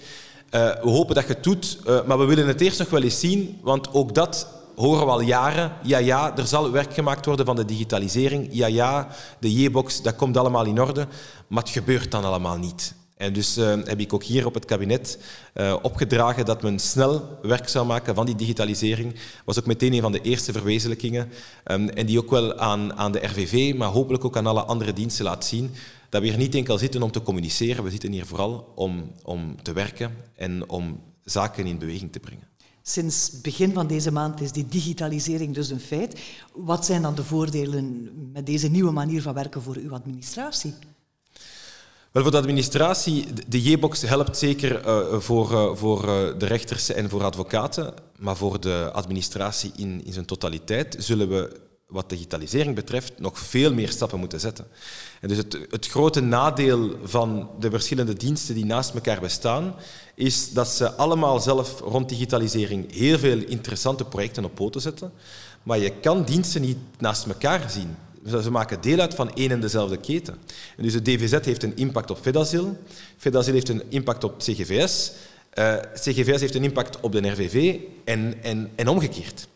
we 0.81 0.89
hopen 0.89 1.15
dat 1.15 1.27
je 1.27 1.33
het 1.33 1.43
doet, 1.43 1.77
uh, 1.87 2.03
maar 2.03 2.17
we 2.17 2.25
willen 2.25 2.47
het 2.47 2.61
eerst 2.61 2.79
nog 2.79 2.89
wel 2.89 3.01
eens 3.01 3.19
zien, 3.19 3.59
want 3.61 3.93
ook 3.93 4.15
dat 4.15 4.47
horen 4.75 5.05
we 5.05 5.11
al 5.11 5.21
jaren. 5.21 5.71
Ja, 5.83 5.97
ja, 5.97 6.37
er 6.37 6.47
zal 6.47 6.71
werk 6.71 6.93
gemaakt 6.93 7.25
worden 7.25 7.45
van 7.45 7.55
de 7.55 7.65
digitalisering. 7.65 8.47
Ja, 8.51 8.67
ja, 8.67 9.07
de 9.39 9.53
J-box, 9.53 10.01
dat 10.01 10.15
komt 10.15 10.37
allemaal 10.37 10.65
in 10.65 10.81
orde. 10.81 11.07
Maar 11.47 11.63
het 11.63 11.71
gebeurt 11.71 12.11
dan 12.11 12.25
allemaal 12.25 12.57
niet. 12.57 12.93
En 13.21 13.33
dus 13.33 13.57
uh, 13.57 13.65
heb 13.83 13.99
ik 13.99 14.13
ook 14.13 14.23
hier 14.23 14.45
op 14.45 14.53
het 14.53 14.65
kabinet 14.65 15.19
uh, 15.53 15.75
opgedragen 15.81 16.45
dat 16.45 16.61
men 16.61 16.79
snel 16.79 17.39
werk 17.41 17.69
zou 17.69 17.85
maken 17.85 18.15
van 18.15 18.25
die 18.25 18.35
digitalisering. 18.35 19.15
was 19.45 19.59
ook 19.59 19.65
meteen 19.65 19.93
een 19.93 20.01
van 20.01 20.11
de 20.11 20.21
eerste 20.21 20.51
verwezenlijkingen. 20.51 21.29
Um, 21.65 21.89
en 21.89 22.05
die 22.05 22.19
ook 22.19 22.29
wel 22.29 22.57
aan, 22.57 22.93
aan 22.93 23.11
de 23.11 23.25
RVV, 23.25 23.75
maar 23.75 23.87
hopelijk 23.89 24.25
ook 24.25 24.37
aan 24.37 24.47
alle 24.47 24.63
andere 24.63 24.93
diensten 24.93 25.25
laat 25.25 25.45
zien 25.45 25.71
dat 26.09 26.21
we 26.21 26.27
hier 26.27 26.37
niet 26.37 26.55
enkel 26.55 26.77
zitten 26.77 27.01
om 27.01 27.11
te 27.11 27.21
communiceren, 27.21 27.83
we 27.83 27.89
zitten 27.89 28.11
hier 28.11 28.25
vooral 28.25 28.71
om, 28.75 29.11
om 29.23 29.61
te 29.61 29.73
werken 29.73 30.15
en 30.35 30.69
om 30.69 30.99
zaken 31.23 31.65
in 31.65 31.77
beweging 31.77 32.11
te 32.11 32.19
brengen. 32.19 32.47
Sinds 32.81 33.41
begin 33.41 33.73
van 33.73 33.87
deze 33.87 34.11
maand 34.11 34.41
is 34.41 34.51
die 34.51 34.65
digitalisering 34.65 35.53
dus 35.53 35.69
een 35.69 35.79
feit. 35.79 36.19
Wat 36.53 36.85
zijn 36.85 37.01
dan 37.01 37.15
de 37.15 37.23
voordelen 37.23 38.09
met 38.33 38.45
deze 38.45 38.67
nieuwe 38.67 38.91
manier 38.91 39.21
van 39.21 39.33
werken 39.33 39.61
voor 39.61 39.75
uw 39.75 39.93
administratie? 39.93 40.73
Wel, 42.11 42.23
voor 42.23 42.31
de 42.31 42.37
administratie, 42.37 43.25
de 43.47 43.61
J-box 43.61 44.01
helpt 44.01 44.37
zeker 44.37 44.85
uh, 44.85 45.19
voor, 45.19 45.51
uh, 45.51 45.75
voor 45.75 46.05
uh, 46.05 46.39
de 46.39 46.45
rechters 46.45 46.89
en 46.89 47.09
voor 47.09 47.23
advocaten, 47.23 47.93
maar 48.17 48.35
voor 48.35 48.59
de 48.59 48.89
administratie 48.93 49.71
in, 49.75 50.05
in 50.05 50.13
zijn 50.13 50.25
totaliteit 50.25 50.95
zullen 50.99 51.29
we 51.29 51.59
wat 51.87 52.09
digitalisering 52.09 52.75
betreft 52.75 53.19
nog 53.19 53.39
veel 53.39 53.73
meer 53.73 53.89
stappen 53.89 54.19
moeten 54.19 54.39
zetten. 54.39 54.67
En 55.21 55.27
dus 55.27 55.37
het, 55.37 55.57
het 55.69 55.87
grote 55.87 56.21
nadeel 56.21 56.95
van 57.03 57.49
de 57.59 57.69
verschillende 57.69 58.13
diensten 58.13 58.55
die 58.55 58.65
naast 58.65 58.93
elkaar 58.93 59.19
bestaan, 59.19 59.75
is 60.15 60.53
dat 60.53 60.67
ze 60.67 60.93
allemaal 60.93 61.39
zelf 61.39 61.79
rond 61.79 62.09
digitalisering 62.09 62.93
heel 62.93 63.19
veel 63.19 63.37
interessante 63.37 64.05
projecten 64.05 64.45
op 64.45 64.55
poten 64.55 64.81
zetten, 64.81 65.11
maar 65.63 65.79
je 65.79 65.91
kan 65.91 66.23
diensten 66.23 66.61
niet 66.61 66.77
naast 66.97 67.25
elkaar 67.25 67.69
zien. 67.69 67.95
Ze 68.25 68.51
maken 68.51 68.81
deel 68.81 68.99
uit 68.99 69.13
van 69.13 69.33
één 69.33 69.51
en 69.51 69.61
dezelfde 69.61 69.97
keten. 69.97 70.37
En 70.77 70.83
dus 70.83 70.93
de 70.93 71.01
DVZ 71.01 71.45
heeft 71.45 71.63
een 71.63 71.75
impact 71.75 72.11
op 72.11 72.17
Fedasil, 72.21 72.77
Fedasil 73.17 73.53
heeft 73.53 73.69
een 73.69 73.83
impact 73.89 74.23
op 74.23 74.37
CGVS, 74.37 75.11
uh, 75.59 75.75
CGVS 75.93 76.41
heeft 76.41 76.55
een 76.55 76.63
impact 76.63 76.99
op 76.99 77.11
de 77.11 77.29
RVV 77.29 77.79
en, 78.05 78.35
en, 78.41 78.71
en 78.75 78.87
omgekeerd. 78.87 79.47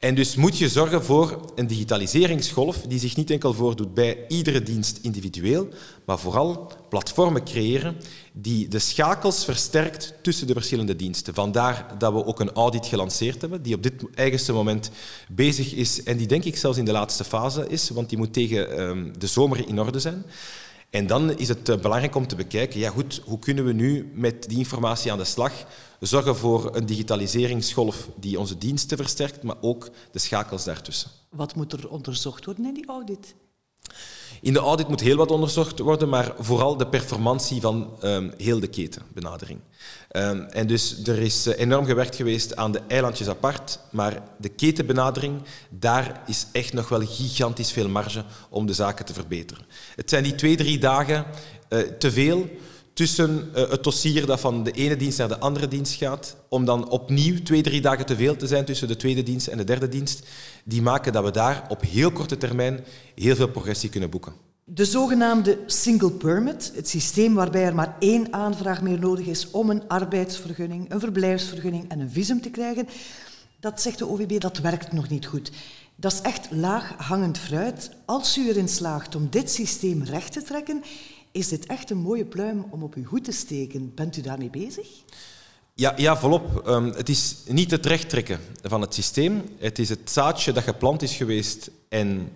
En 0.00 0.14
dus 0.14 0.36
moet 0.36 0.58
je 0.58 0.68
zorgen 0.68 1.04
voor 1.04 1.52
een 1.54 1.66
digitaliseringsgolf 1.66 2.76
die 2.76 2.98
zich 2.98 3.16
niet 3.16 3.30
enkel 3.30 3.54
voordoet 3.54 3.94
bij 3.94 4.24
iedere 4.28 4.62
dienst 4.62 4.98
individueel, 5.02 5.68
maar 6.04 6.18
vooral 6.18 6.72
platformen 6.88 7.44
creëren 7.44 7.96
die 8.32 8.68
de 8.68 8.78
schakels 8.78 9.44
versterkt 9.44 10.14
tussen 10.22 10.46
de 10.46 10.52
verschillende 10.52 10.96
diensten. 10.96 11.34
Vandaar 11.34 11.94
dat 11.98 12.12
we 12.12 12.24
ook 12.24 12.40
een 12.40 12.52
audit 12.52 12.86
gelanceerd 12.86 13.40
hebben, 13.40 13.62
die 13.62 13.74
op 13.74 13.82
dit 13.82 14.04
eigenste 14.14 14.52
moment 14.52 14.90
bezig 15.28 15.74
is 15.74 16.02
en 16.02 16.16
die 16.16 16.26
denk 16.26 16.44
ik 16.44 16.56
zelfs 16.56 16.78
in 16.78 16.84
de 16.84 16.92
laatste 16.92 17.24
fase 17.24 17.68
is, 17.68 17.90
want 17.90 18.08
die 18.08 18.18
moet 18.18 18.32
tegen 18.32 18.80
um, 18.80 19.18
de 19.18 19.26
zomer 19.26 19.68
in 19.68 19.80
orde 19.80 20.00
zijn. 20.00 20.24
En 20.90 21.06
dan 21.06 21.38
is 21.38 21.48
het 21.48 21.68
eh, 21.68 21.78
belangrijk 21.78 22.14
om 22.14 22.26
te 22.26 22.36
bekijken, 22.36 22.80
ja 22.80 22.90
goed, 22.90 23.22
hoe 23.24 23.38
kunnen 23.38 23.64
we 23.64 23.72
nu 23.72 24.10
met 24.14 24.48
die 24.48 24.58
informatie 24.58 25.12
aan 25.12 25.18
de 25.18 25.24
slag 25.24 25.52
zorgen 26.06 26.36
voor 26.36 26.76
een 26.76 26.86
digitaliseringsgolf 26.86 28.08
die 28.16 28.38
onze 28.38 28.58
diensten 28.58 28.96
versterkt, 28.96 29.42
maar 29.42 29.56
ook 29.60 29.90
de 30.10 30.18
schakels 30.18 30.64
daartussen. 30.64 31.10
Wat 31.30 31.54
moet 31.54 31.72
er 31.72 31.88
onderzocht 31.88 32.44
worden 32.44 32.66
in 32.66 32.74
die 32.74 32.86
audit? 32.86 33.34
In 34.40 34.52
de 34.52 34.58
audit 34.58 34.88
moet 34.88 35.00
heel 35.00 35.16
wat 35.16 35.30
onderzocht 35.30 35.78
worden, 35.78 36.08
maar 36.08 36.34
vooral 36.38 36.76
de 36.76 36.86
performantie 36.86 37.60
van 37.60 37.90
um, 38.02 38.32
heel 38.36 38.60
de 38.60 38.66
ketenbenadering. 38.66 39.60
Um, 40.12 40.40
en 40.40 40.66
dus 40.66 41.06
er 41.06 41.18
is 41.18 41.46
uh, 41.46 41.58
enorm 41.58 41.84
gewerkt 41.84 42.16
geweest 42.16 42.56
aan 42.56 42.72
de 42.72 42.80
eilandjes 42.88 43.28
apart, 43.28 43.78
maar 43.90 44.22
de 44.38 44.48
ketenbenadering, 44.48 45.42
daar 45.70 46.22
is 46.26 46.46
echt 46.52 46.72
nog 46.72 46.88
wel 46.88 47.06
gigantisch 47.06 47.72
veel 47.72 47.88
marge 47.88 48.24
om 48.48 48.66
de 48.66 48.72
zaken 48.72 49.04
te 49.04 49.14
verbeteren. 49.14 49.64
Het 49.96 50.10
zijn 50.10 50.22
die 50.22 50.34
twee, 50.34 50.56
drie 50.56 50.78
dagen 50.78 51.26
uh, 51.68 51.78
te 51.78 52.10
veel 52.10 52.48
tussen 52.92 53.50
uh, 53.54 53.70
het 53.70 53.84
dossier 53.84 54.26
dat 54.26 54.40
van 54.40 54.64
de 54.64 54.70
ene 54.70 54.96
dienst 54.96 55.18
naar 55.18 55.28
de 55.28 55.38
andere 55.38 55.68
dienst 55.68 55.94
gaat, 55.94 56.36
om 56.48 56.64
dan 56.64 56.88
opnieuw 56.88 57.42
twee, 57.42 57.62
drie 57.62 57.80
dagen 57.80 58.06
te 58.06 58.16
veel 58.16 58.36
te 58.36 58.46
zijn 58.46 58.64
tussen 58.64 58.88
de 58.88 58.96
tweede 58.96 59.22
dienst 59.22 59.46
en 59.46 59.56
de 59.56 59.64
derde 59.64 59.88
dienst, 59.88 60.26
die 60.64 60.82
maken 60.82 61.12
dat 61.12 61.24
we 61.24 61.30
daar 61.30 61.66
op 61.68 61.82
heel 61.82 62.12
korte 62.12 62.36
termijn 62.36 62.84
heel 63.14 63.36
veel 63.36 63.48
progressie 63.48 63.90
kunnen 63.90 64.10
boeken. 64.10 64.32
De 64.64 64.84
zogenaamde 64.84 65.58
single 65.66 66.10
permit, 66.10 66.72
het 66.74 66.88
systeem 66.88 67.34
waarbij 67.34 67.64
er 67.64 67.74
maar 67.74 67.96
één 67.98 68.32
aanvraag 68.32 68.82
meer 68.82 68.98
nodig 68.98 69.26
is 69.26 69.50
om 69.50 69.70
een 69.70 69.88
arbeidsvergunning, 69.88 70.92
een 70.92 71.00
verblijfsvergunning 71.00 71.88
en 71.88 72.00
een 72.00 72.10
visum 72.10 72.40
te 72.40 72.50
krijgen, 72.50 72.88
dat 73.60 73.80
zegt 73.80 73.98
de 73.98 74.08
OVB, 74.08 74.40
dat 74.40 74.58
werkt 74.58 74.92
nog 74.92 75.08
niet 75.08 75.26
goed. 75.26 75.50
Dat 75.96 76.12
is 76.12 76.20
echt 76.20 76.48
laag 76.50 76.94
hangend 76.96 77.38
fruit. 77.38 77.90
Als 78.04 78.38
u 78.38 78.48
erin 78.48 78.68
slaagt 78.68 79.14
om 79.14 79.26
dit 79.30 79.50
systeem 79.50 80.02
recht 80.02 80.32
te 80.32 80.42
trekken, 80.42 80.82
is 81.32 81.48
dit 81.48 81.66
echt 81.66 81.90
een 81.90 81.98
mooie 81.98 82.24
pluim 82.24 82.64
om 82.70 82.82
op 82.82 82.94
uw 82.94 83.04
hoed 83.04 83.24
te 83.24 83.32
steken. 83.32 83.94
Bent 83.94 84.16
u 84.16 84.20
daarmee 84.20 84.50
bezig? 84.50 84.88
Ja, 85.74 85.94
ja 85.96 86.16
volop. 86.16 86.62
Um, 86.66 86.92
het 86.92 87.08
is 87.08 87.36
niet 87.46 87.70
het 87.70 87.86
rechttrekken 87.86 88.40
van 88.62 88.80
het 88.80 88.94
systeem. 88.94 89.42
Het 89.58 89.78
is 89.78 89.88
het 89.88 90.10
zaadje 90.10 90.52
dat 90.52 90.62
geplant 90.62 91.02
is 91.02 91.14
geweest 91.14 91.70
en 91.88 92.30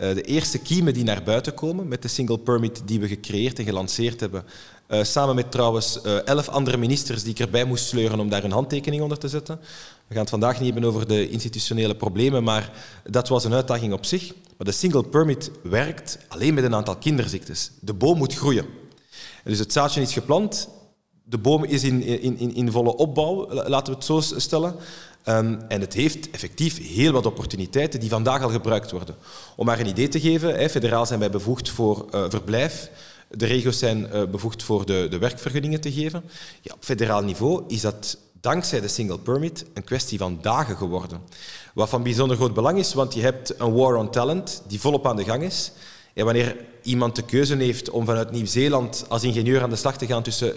Uh, 0.00 0.14
de 0.14 0.22
eerste 0.22 0.58
kiemen 0.58 0.94
die 0.94 1.04
naar 1.04 1.22
buiten 1.22 1.54
komen 1.54 1.88
met 1.88 2.02
de 2.02 2.08
single 2.08 2.38
permit 2.38 2.82
die 2.84 3.00
we 3.00 3.08
gecreëerd 3.08 3.58
en 3.58 3.64
gelanceerd 3.64 4.20
hebben, 4.20 4.44
uh, 4.88 5.02
samen 5.02 5.34
met 5.34 5.50
trouwens 5.50 5.98
uh, 6.06 6.26
elf 6.26 6.48
andere 6.48 6.76
ministers 6.76 7.22
die 7.22 7.32
ik 7.32 7.38
erbij 7.38 7.64
moest 7.64 7.86
sleuren 7.86 8.20
om 8.20 8.28
daar 8.28 8.44
een 8.44 8.50
handtekening 8.50 9.02
onder 9.02 9.18
te 9.18 9.28
zetten. 9.28 9.60
We 10.08 10.14
gaan 10.14 10.22
het 10.22 10.30
vandaag 10.30 10.60
niet 10.60 10.72
hebben 10.72 10.90
over 10.90 11.08
de 11.08 11.28
institutionele 11.28 11.96
problemen, 11.96 12.44
maar 12.44 12.72
dat 13.04 13.28
was 13.28 13.44
een 13.44 13.52
uitdaging 13.54 13.92
op 13.92 14.04
zich. 14.04 14.34
Maar 14.56 14.66
de 14.66 14.72
single 14.72 15.04
permit 15.04 15.50
werkt 15.62 16.18
alleen 16.28 16.54
met 16.54 16.64
een 16.64 16.74
aantal 16.74 16.96
kinderziektes. 16.96 17.70
De 17.80 17.94
boom 17.94 18.18
moet 18.18 18.34
groeien. 18.34 18.66
Dus 19.44 19.58
het 19.58 19.72
zaadje 19.72 20.00
is 20.00 20.12
geplant, 20.12 20.68
de 21.24 21.38
boom 21.38 21.64
is 21.64 21.84
in, 21.84 22.02
in, 22.02 22.54
in 22.54 22.70
volle 22.70 22.96
opbouw, 22.96 23.48
laten 23.52 23.92
we 23.92 23.98
het 23.98 24.04
zo 24.04 24.20
stellen. 24.20 24.74
Um, 25.24 25.60
en 25.68 25.80
het 25.80 25.92
heeft 25.92 26.30
effectief 26.30 26.88
heel 26.88 27.12
wat 27.12 27.26
opportuniteiten 27.26 28.00
die 28.00 28.08
vandaag 28.08 28.42
al 28.42 28.50
gebruikt 28.50 28.90
worden. 28.90 29.14
Om 29.56 29.66
maar 29.66 29.80
een 29.80 29.86
idee 29.86 30.08
te 30.08 30.20
geven, 30.20 30.54
hè, 30.54 30.68
federaal 30.68 31.06
zijn 31.06 31.18
wij 31.18 31.30
bevoegd 31.30 31.70
voor 31.70 32.06
uh, 32.14 32.24
verblijf. 32.28 32.90
De 33.30 33.46
regio's 33.46 33.78
zijn 33.78 34.08
uh, 34.12 34.24
bevoegd 34.24 34.62
voor 34.62 34.86
de, 34.86 35.06
de 35.10 35.18
werkvergunningen 35.18 35.80
te 35.80 35.92
geven. 35.92 36.24
Ja, 36.62 36.74
op 36.74 36.84
federaal 36.84 37.22
niveau 37.22 37.64
is 37.66 37.80
dat 37.80 38.18
dankzij 38.48 38.80
de 38.80 38.88
single 38.88 39.18
permit 39.18 39.64
een 39.74 39.84
kwestie 39.84 40.18
van 40.18 40.38
dagen 40.40 40.76
geworden. 40.76 41.20
Wat 41.74 41.88
van 41.88 42.02
bijzonder 42.02 42.36
groot 42.36 42.54
belang 42.54 42.78
is, 42.78 42.94
want 42.94 43.14
je 43.14 43.20
hebt 43.20 43.60
een 43.60 43.72
war 43.72 43.96
on 43.96 44.10
talent 44.10 44.62
die 44.66 44.80
volop 44.80 45.06
aan 45.06 45.16
de 45.16 45.24
gang 45.24 45.42
is. 45.42 45.72
En 46.14 46.24
wanneer 46.24 46.56
iemand 46.82 47.16
de 47.16 47.22
keuze 47.22 47.56
heeft 47.56 47.90
om 47.90 48.04
vanuit 48.04 48.30
Nieuw-Zeeland 48.30 49.04
als 49.08 49.22
ingenieur 49.22 49.62
aan 49.62 49.70
de 49.70 49.76
slag 49.76 49.98
te 49.98 50.06
gaan 50.06 50.22
tussen 50.22 50.54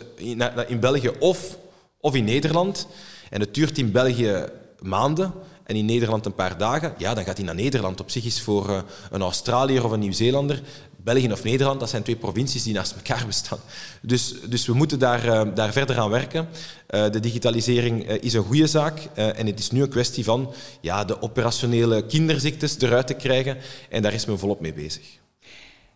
in, 0.68 0.80
België 0.80 1.12
of, 1.20 1.58
of 2.00 2.16
in 2.16 2.24
Nederland, 2.24 2.88
en 3.30 3.40
het 3.40 3.54
duurt 3.54 3.78
in 3.78 3.92
België 3.92 4.46
maanden 4.80 5.34
en 5.64 5.76
in 5.76 5.86
Nederland 5.86 6.26
een 6.26 6.36
paar 6.36 6.58
dagen, 6.58 6.94
ja, 6.98 7.14
dan 7.14 7.24
gaat 7.24 7.38
hij 7.38 7.46
naar 7.46 7.56
Nederland. 7.56 8.00
Op 8.00 8.10
zich 8.10 8.26
is 8.26 8.42
voor 8.42 8.70
uh, 8.70 8.82
een 9.10 9.22
Australiër 9.22 9.86
of 9.86 9.92
een 9.92 10.00
Nieuw-Zeelander, 10.00 10.62
België 11.04 11.32
of 11.32 11.44
Nederland, 11.44 11.80
dat 11.80 11.90
zijn 11.90 12.04
twee 12.04 12.16
provincies 12.16 12.64
die 12.64 12.74
naast 12.74 12.96
elkaar 12.96 13.26
bestaan. 13.26 13.60
Dus, 14.02 14.36
dus 14.50 14.66
we 14.66 14.74
moeten 14.74 15.00
daar, 15.00 15.26
uh, 15.26 15.56
daar 15.56 15.72
verder 15.72 16.00
aan 16.00 16.10
werken. 16.10 16.48
Uh, 16.90 17.10
de 17.10 17.20
digitalisering 17.20 18.10
is 18.10 18.34
een 18.34 18.44
goede 18.44 18.68
zaak 18.68 19.00
en 19.16 19.46
het 19.46 19.60
is 19.60 19.72
nu 19.72 19.82
een 19.82 19.90
kwestie 19.90 20.24
van 20.24 20.54
ja, 20.82 21.06
de 21.06 21.22
operationele 21.22 22.06
kinderziektes 22.06 22.80
eruit 22.80 23.08
te 23.08 23.14
krijgen 23.14 23.58
en 23.90 24.02
daar 24.02 24.14
is 24.14 24.26
men 24.26 24.40
volop 24.40 24.60
mee 24.60 24.74
bezig. 24.74 25.20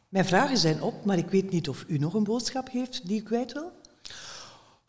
Mijn 0.09 0.25
vragen 0.25 0.57
zijn 0.57 0.81
op, 0.81 1.05
maar 1.05 1.17
ik 1.17 1.29
weet 1.29 1.51
niet 1.51 1.69
of 1.69 1.85
u 1.87 1.97
nog 1.97 2.13
een 2.13 2.23
boodschap 2.23 2.69
heeft 2.71 3.07
die 3.07 3.19
u 3.19 3.23
kwijt 3.23 3.53
wil? 3.53 3.71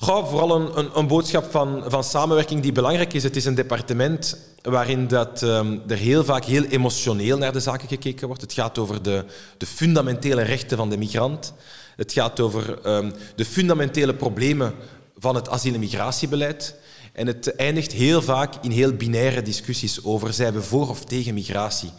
Goh, 0.06 0.28
vooral 0.28 0.60
een, 0.60 0.78
een, 0.78 0.90
een, 0.94 1.06
boodschap 1.06 1.50
van, 1.50 1.84
van 1.86 2.04
samenwerking 2.04 2.62
die 2.62 2.72
belangrijk 2.72 3.12
is. 3.12 3.22
Het 3.22 3.36
is 3.36 3.44
een 3.44 3.54
departement 3.54 4.38
waarin 4.62 5.08
dat, 5.08 5.42
um, 5.42 5.82
er 5.86 5.96
heel 5.96 6.24
vaak 6.24 6.44
heel 6.44 6.64
emotioneel 6.64 7.38
naar 7.38 7.52
de 7.52 7.60
zaken 7.60 7.88
gekeken 7.88 8.26
wordt. 8.26 8.42
Het 8.42 8.52
gaat 8.52 8.78
over 8.78 9.02
de, 9.02 9.24
de 9.58 9.66
fundamentele 9.66 10.42
rechten 10.42 10.76
van 10.76 10.90
de 10.90 10.96
migrant. 10.96 11.52
Het 11.96 12.12
gaat 12.12 12.40
over 12.40 12.86
um, 12.96 13.12
de 13.36 13.44
fundamentele 13.44 14.14
problemen 14.14 14.74
van 15.18 15.34
het 15.34 15.48
asiel- 15.48 15.74
en 15.74 15.80
migratiebeleid. 15.80 16.74
En 17.12 17.26
het 17.26 17.56
eindigt 17.56 17.92
heel 17.92 18.22
vaak 18.22 18.54
in 18.62 18.70
heel 18.70 18.92
binaire 18.92 19.42
discussies 19.42 20.04
over 20.04 20.32
zijn 20.32 20.52
we 20.52 20.62
voor 20.62 20.88
of 20.88 21.04
tegen 21.04 21.34
migratie. 21.34 21.90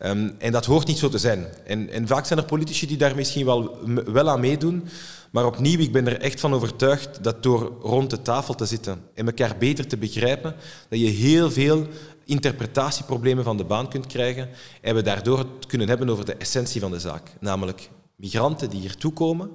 Um, 0.00 0.34
en 0.38 0.52
dat 0.52 0.64
hoort 0.64 0.86
niet 0.86 0.98
zo 0.98 1.08
te 1.08 1.18
zijn. 1.18 1.46
En, 1.66 1.90
en, 1.90 2.06
vaak 2.06 2.26
zijn 2.26 2.38
er 2.38 2.44
politici 2.44 2.86
die 2.86 2.96
daar 2.96 3.16
misschien 3.16 3.44
wel, 3.44 3.78
wel 4.06 4.30
aan 4.30 4.40
meedoen. 4.40 4.88
Maar 5.34 5.46
opnieuw, 5.46 5.78
ik 5.78 5.92
ben 5.92 6.06
er 6.06 6.20
echt 6.20 6.40
van 6.40 6.54
overtuigd 6.54 7.24
dat 7.24 7.42
door 7.42 7.76
rond 7.80 8.10
de 8.10 8.22
tafel 8.22 8.54
te 8.54 8.66
zitten 8.66 9.02
en 9.14 9.26
elkaar 9.26 9.56
beter 9.58 9.86
te 9.86 9.96
begrijpen, 9.96 10.54
dat 10.88 11.00
je 11.00 11.06
heel 11.06 11.50
veel 11.50 11.86
interpretatieproblemen 12.24 13.44
van 13.44 13.56
de 13.56 13.64
baan 13.64 13.88
kunt 13.88 14.06
krijgen 14.06 14.48
en 14.80 14.94
we 14.94 15.02
daardoor 15.02 15.38
het 15.38 15.66
kunnen 15.66 15.88
hebben 15.88 16.08
over 16.08 16.24
de 16.24 16.34
essentie 16.34 16.80
van 16.80 16.90
de 16.90 17.00
zaak. 17.00 17.30
Namelijk 17.40 17.90
migranten 18.16 18.70
die 18.70 18.80
hier 18.80 18.96
toekomen, 18.96 19.50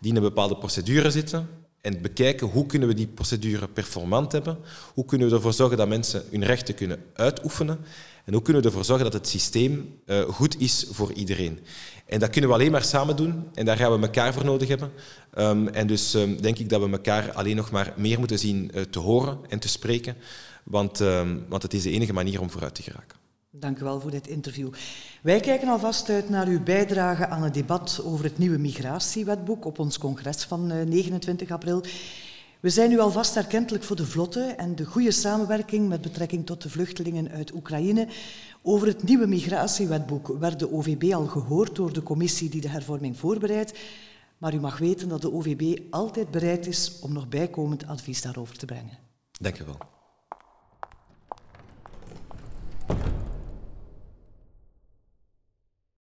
die 0.00 0.10
in 0.10 0.16
een 0.16 0.22
bepaalde 0.22 0.56
procedure 0.56 1.10
zitten, 1.10 1.48
en 1.80 2.02
bekijken 2.02 2.46
hoe 2.46 2.66
kunnen 2.66 2.88
we 2.88 2.94
die 2.94 3.06
procedure 3.06 3.68
performant 3.68 4.32
hebben, 4.32 4.58
hoe 4.94 5.04
kunnen 5.04 5.28
we 5.28 5.34
ervoor 5.34 5.52
zorgen 5.52 5.76
dat 5.76 5.88
mensen 5.88 6.22
hun 6.30 6.44
rechten 6.44 6.74
kunnen 6.74 7.02
uitoefenen 7.14 7.78
en 8.24 8.32
hoe 8.32 8.42
kunnen 8.42 8.62
we 8.62 8.68
ervoor 8.68 8.84
zorgen 8.84 9.04
dat 9.04 9.14
het 9.14 9.28
systeem 9.28 9.98
uh, 10.06 10.20
goed 10.20 10.60
is 10.60 10.86
voor 10.90 11.12
iedereen. 11.12 11.58
En 12.10 12.18
dat 12.18 12.30
kunnen 12.30 12.50
we 12.50 12.56
alleen 12.56 12.70
maar 12.70 12.84
samen 12.84 13.16
doen 13.16 13.44
en 13.54 13.64
daar 13.64 13.76
gaan 13.76 13.92
we 13.92 14.06
elkaar 14.06 14.32
voor 14.32 14.44
nodig 14.44 14.68
hebben. 14.68 14.90
Um, 15.38 15.68
en 15.68 15.86
dus 15.86 16.14
um, 16.14 16.42
denk 16.42 16.58
ik 16.58 16.68
dat 16.68 16.80
we 16.82 16.90
elkaar 16.90 17.32
alleen 17.32 17.56
nog 17.56 17.70
maar 17.70 17.92
meer 17.96 18.18
moeten 18.18 18.38
zien 18.38 18.70
uh, 18.74 18.82
te 18.82 18.98
horen 18.98 19.38
en 19.48 19.58
te 19.58 19.68
spreken, 19.68 20.16
want, 20.64 21.00
um, 21.00 21.44
want 21.48 21.62
het 21.62 21.74
is 21.74 21.82
de 21.82 21.90
enige 21.90 22.12
manier 22.12 22.40
om 22.40 22.50
vooruit 22.50 22.74
te 22.74 22.82
geraken. 22.82 23.18
Dank 23.50 23.78
u 23.78 23.84
wel 23.84 24.00
voor 24.00 24.10
dit 24.10 24.26
interview. 24.26 24.68
Wij 25.22 25.40
kijken 25.40 25.68
alvast 25.68 26.08
uit 26.08 26.28
naar 26.28 26.46
uw 26.46 26.62
bijdrage 26.62 27.26
aan 27.26 27.42
het 27.42 27.54
debat 27.54 28.00
over 28.04 28.24
het 28.24 28.38
nieuwe 28.38 28.58
migratiewetboek 28.58 29.64
op 29.64 29.78
ons 29.78 29.98
congres 29.98 30.44
van 30.44 30.66
29 30.88 31.48
eh, 31.48 31.54
april. 31.54 31.82
We 32.60 32.70
zijn 32.70 32.90
nu 32.90 32.98
alvast 32.98 33.36
erkentelijk 33.36 33.84
voor 33.84 33.96
de 33.96 34.06
vlotte 34.06 34.40
en 34.40 34.74
de 34.74 34.84
goede 34.84 35.10
samenwerking 35.10 35.88
met 35.88 36.00
betrekking 36.00 36.46
tot 36.46 36.62
de 36.62 36.70
vluchtelingen 36.70 37.30
uit 37.30 37.52
Oekraïne. 37.54 38.08
Over 38.62 38.86
het 38.86 39.02
nieuwe 39.02 39.26
migratiewetboek 39.26 40.28
werd 40.38 40.58
de 40.58 40.72
OVB 40.72 41.12
al 41.12 41.26
gehoord 41.26 41.74
door 41.74 41.92
de 41.92 42.02
commissie 42.02 42.50
die 42.50 42.60
de 42.60 42.68
hervorming 42.68 43.18
voorbereidt. 43.18 43.78
Maar 44.38 44.54
u 44.54 44.60
mag 44.60 44.78
weten 44.78 45.08
dat 45.08 45.22
de 45.22 45.32
OVB 45.32 45.78
altijd 45.90 46.30
bereid 46.30 46.66
is 46.66 46.98
om 47.00 47.12
nog 47.12 47.28
bijkomend 47.28 47.86
advies 47.86 48.22
daarover 48.22 48.58
te 48.58 48.66
brengen. 48.66 48.98
Dank 49.32 49.58
u 49.58 49.64
wel. 49.64 49.78